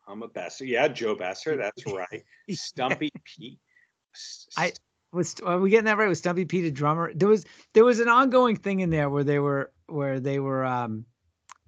[0.07, 0.65] I'm a Besser.
[0.65, 1.57] Yeah, Joe Besser.
[1.61, 2.23] That's right.
[2.51, 3.59] Stumpy Pete.
[4.57, 4.73] I
[5.11, 6.07] was are we getting that right?
[6.07, 7.11] Was Stumpy Pete a drummer?
[7.13, 10.65] There was there was an ongoing thing in there where they were where they were
[10.65, 11.05] um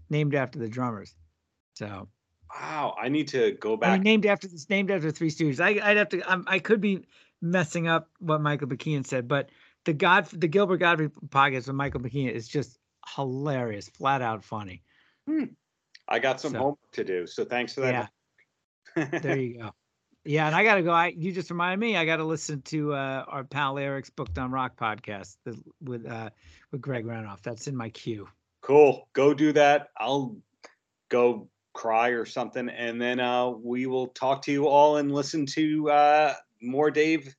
[0.10, 1.16] named after the drummers.
[1.76, 2.10] So
[2.56, 3.90] Wow, I need to go back.
[3.90, 5.60] I mean, named after this, named after Three Stooges.
[5.60, 6.30] I, would have to.
[6.30, 7.06] I'm, i could be
[7.42, 9.50] messing up what Michael McKean said, but
[9.86, 12.78] the God, the Gilbert Gottfried podcast with Michael McKean is just
[13.16, 14.84] hilarious, flat out funny.
[15.28, 15.46] Hmm.
[16.08, 17.94] I got some so, homework to do, so thanks for that.
[17.94, 18.08] Yeah.
[18.96, 19.72] There you go.
[20.26, 20.92] Yeah, and I gotta go.
[20.92, 21.96] I you just reminded me.
[21.96, 25.38] I got to listen to uh, our pal Eric's Booked on Rock podcast
[25.82, 26.30] with uh,
[26.72, 27.42] with Greg Renoff.
[27.42, 28.28] That's in my queue.
[28.62, 29.08] Cool.
[29.14, 29.90] Go do that.
[29.98, 30.36] I'll
[31.10, 35.46] go cry or something, and then uh, we will talk to you all and listen
[35.48, 37.34] to uh, more Dave.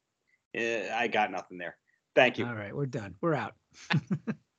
[0.56, 1.76] Uh, I got nothing there.
[2.14, 2.46] Thank you.
[2.46, 3.14] All right, we're done.
[3.20, 3.54] We're out.